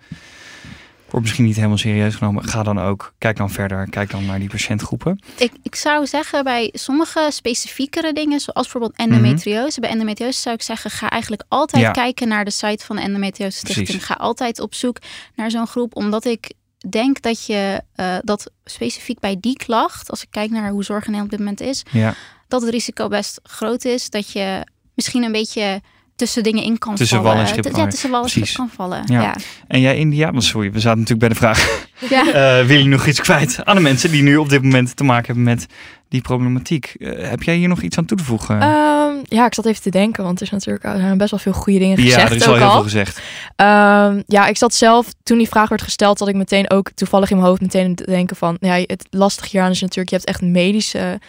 [1.14, 2.44] wordt misschien niet helemaal serieus genomen.
[2.44, 3.90] Ga dan ook, kijk dan verder.
[3.90, 5.22] Kijk dan naar die patiëntgroepen.
[5.36, 9.70] Ik, ik zou zeggen bij sommige specifiekere dingen, zoals bijvoorbeeld endometriose.
[9.70, 9.80] Mhm.
[9.80, 13.58] Bij endometriose zou ik zeggen, ga eigenlijk altijd kijken naar de site van de endometriose
[13.58, 14.06] stichting.
[14.06, 14.98] Ga altijd op zoek
[15.34, 16.52] naar zo'n groep, omdat ik
[16.88, 21.06] denk dat je uh, dat specifiek bij die klacht, als ik kijk naar hoe zorg
[21.06, 22.14] in op dit moment is, ja.
[22.48, 25.80] dat het risico best groot is dat je misschien een beetje
[26.16, 27.32] tussen dingen in kan tussen vallen.
[27.32, 29.02] Wal en schip ja, tussen wal en schip kan vallen.
[29.06, 29.36] Ja.
[29.66, 31.86] En jij India, want sorry, we zaten natuurlijk bij de vraag.
[32.08, 32.60] Ja.
[32.60, 35.04] Uh, wil je nog iets kwijt aan de mensen die nu op dit moment te
[35.04, 35.66] maken hebben met
[36.08, 36.94] die problematiek?
[36.98, 38.62] Uh, heb jij hier nog iets aan toe te voegen?
[38.62, 41.40] Um, ja, ik zat even te denken, want er, is natuurlijk, er zijn best wel
[41.40, 42.16] veel goede dingen gezegd.
[42.16, 43.16] Ja, er is al heel veel gezegd.
[43.16, 47.30] Um, ja, ik zat zelf, toen die vraag werd gesteld, dat ik meteen ook toevallig
[47.30, 50.28] in mijn hoofd meteen te denken van, ja, het lastige hieraan is natuurlijk, je hebt
[50.28, 51.20] echt medische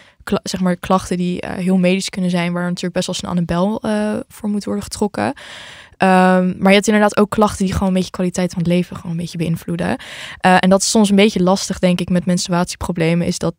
[0.42, 3.36] zeg maar, klachten die uh, heel medisch kunnen zijn, waar natuurlijk best wel snel aan
[3.36, 5.32] de bel uh, voor moet worden getrokken.
[5.98, 8.96] Um, maar je hebt inderdaad ook klachten die gewoon een beetje kwaliteit van het leven
[8.96, 9.88] gewoon een beetje beïnvloeden.
[9.88, 13.54] Uh, en dat is soms een beetje lastig, denk ik, met menstruatieproblemen, is dat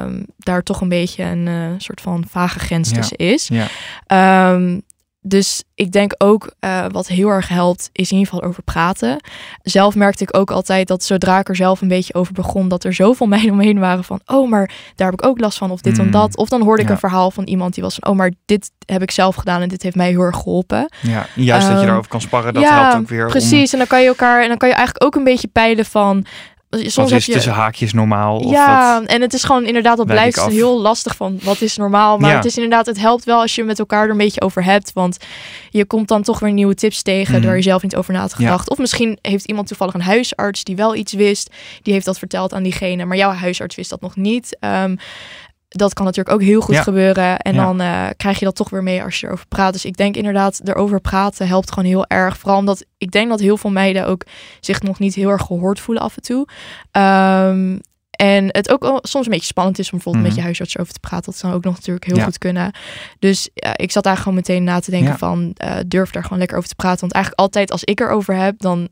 [0.00, 2.96] um, daar toch een beetje een soort van vage grens ja.
[2.96, 3.48] tussen is.
[3.48, 4.52] Ja.
[4.52, 4.82] Um,
[5.22, 9.20] dus ik denk ook uh, wat heel erg helpt, is in ieder geval over praten.
[9.62, 12.84] Zelf merkte ik ook altijd dat zodra ik er zelf een beetje over begon, dat
[12.84, 15.80] er zoveel meiden omheen waren van, oh, maar daar heb ik ook last van, of
[15.80, 16.04] dit mm.
[16.04, 16.36] en dat.
[16.36, 19.02] Of dan hoorde ik een verhaal van iemand die was van, oh, maar dit heb
[19.02, 20.92] ik zelf gedaan en dit heeft mij heel erg geholpen.
[21.00, 23.26] Ja, juist um, dat je ehm, daarover kan sparren, dat ja, helpt ook weer.
[23.26, 25.84] Precies, en dan kan je elkaar, en dan kan je eigenlijk ook een beetje peilen
[25.84, 26.26] van,
[26.70, 27.32] Soms wat is je...
[27.32, 28.36] tussen haakjes normaal?
[28.36, 32.18] Of ja, en het is gewoon inderdaad, dat blijft heel lastig van wat is normaal.
[32.18, 34.64] Maar het is inderdaad, het helpt wel als je met elkaar er een beetje over
[34.64, 34.92] hebt.
[34.92, 35.16] Want
[35.70, 37.42] je komt dan toch weer nieuwe tips tegen mm.
[37.42, 38.70] door je zelf niet over na te gedacht.
[38.70, 41.50] Of misschien heeft iemand toevallig een huisarts die wel iets wist.
[41.82, 44.56] Die heeft dat verteld aan diegene, maar jouw huisarts wist dat nog niet.
[44.60, 44.98] Um,
[45.76, 47.38] dat kan natuurlijk ook heel goed gebeuren.
[47.38, 49.72] En dan uh, krijg je dat toch weer mee als je erover praat.
[49.72, 52.38] Dus ik denk inderdaad, erover praten helpt gewoon heel erg.
[52.38, 54.24] Vooral omdat ik denk dat heel veel meiden ook
[54.60, 56.46] zich nog niet heel erg gehoord voelen af en toe.
[56.92, 60.40] Um, En het ook soms een beetje spannend is om bijvoorbeeld met Mhm.
[60.40, 61.24] je huisarts over te praten.
[61.30, 62.24] Dat zou ook nog natuurlijk heel Ja.
[62.24, 62.72] goed kunnen.
[63.18, 65.18] Dus ik zat daar gewoon meteen na te denken Ja.
[65.18, 67.00] van eh, durf daar gewoon lekker over te praten.
[67.00, 68.88] Want eigenlijk altijd als ik erover heb, dan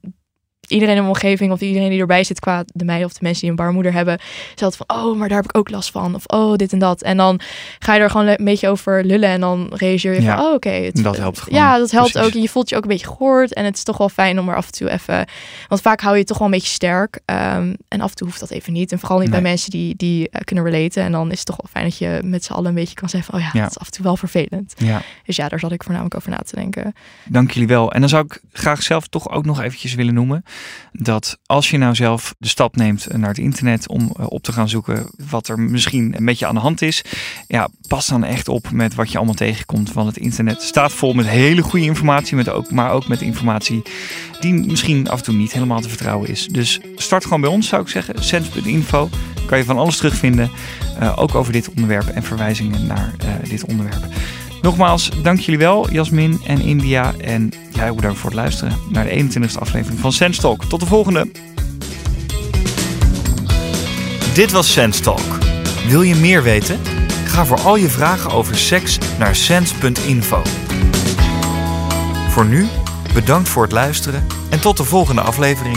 [0.68, 3.40] iedereen in mijn omgeving of iedereen die erbij zit qua de mij of de mensen
[3.40, 4.18] die een baarmoeder hebben,
[4.54, 6.14] zegt van oh, maar daar heb ik ook last van.
[6.14, 7.02] Of oh, dit en dat.
[7.02, 7.40] En dan
[7.78, 10.36] ga je er gewoon een beetje over lullen en dan reageer je Ja.
[10.36, 10.68] van oh, oké.
[10.70, 11.58] het- Dat helpt gewoon.
[11.58, 12.28] Ja, dat helpt Precies.
[12.28, 12.34] ook.
[12.34, 13.52] En je voelt je ook een beetje gehoord.
[13.54, 15.26] En het is toch wel fijn om er af en toe even...
[15.68, 17.20] Want vaak hou je het toch wel een beetje sterk.
[17.24, 18.92] Ehm, en af en toe hoeft dat even niet.
[18.92, 21.02] En vooral niet bij mensen die, die eh, kunnen relaten.
[21.02, 23.08] En dan is het toch wel fijn dat je met z'n allen een beetje kan
[23.08, 23.40] zeggen van...
[23.40, 23.62] Oh ja, Ja.
[23.62, 24.74] dat is af en toe wel vervelend.
[24.76, 25.02] Ja.
[25.24, 26.94] Dus ja, daar zat ik voornamelijk over na te denken.
[27.24, 27.92] Dank jullie wel.
[27.92, 30.44] En dan zou ik graag zelf toch ook nog eventjes willen noemen
[30.92, 34.52] dat als je nou zelf de stap neemt naar het internet om eh, op te
[34.52, 37.02] gaan zoeken wat er misschien met je aan de hand is,
[37.46, 39.92] ja, pas dan echt op met wat je allemaal tegenkomt.
[39.92, 43.82] Want het internet staat vol met hele goede informatie, met ook, maar ook met informatie
[44.40, 46.46] die misschien af en toe niet helemaal te vertrouwen is.
[46.46, 48.24] Dus start gewoon bij ons, zou ik zeggen.
[48.24, 49.10] Sens.info
[49.46, 50.50] kan je van alles terugvinden,
[50.98, 54.04] eh, ook over dit onderwerp en verwijzingen naar eh, dit onderwerp.
[54.62, 57.14] Nogmaals, dank jullie wel, Jasmin en India.
[57.20, 60.64] En jij bedankt voor het luisteren naar de 21ste aflevering van Sense Talk.
[60.64, 61.30] Tot de volgende.
[64.34, 65.38] Dit was Sense Talk.
[65.88, 66.80] Wil je meer weten?
[67.24, 70.42] Ga voor al je vragen over seks naar sense.info.
[72.28, 72.66] Voor nu,
[73.14, 75.76] bedankt voor het luisteren en tot de volgende aflevering.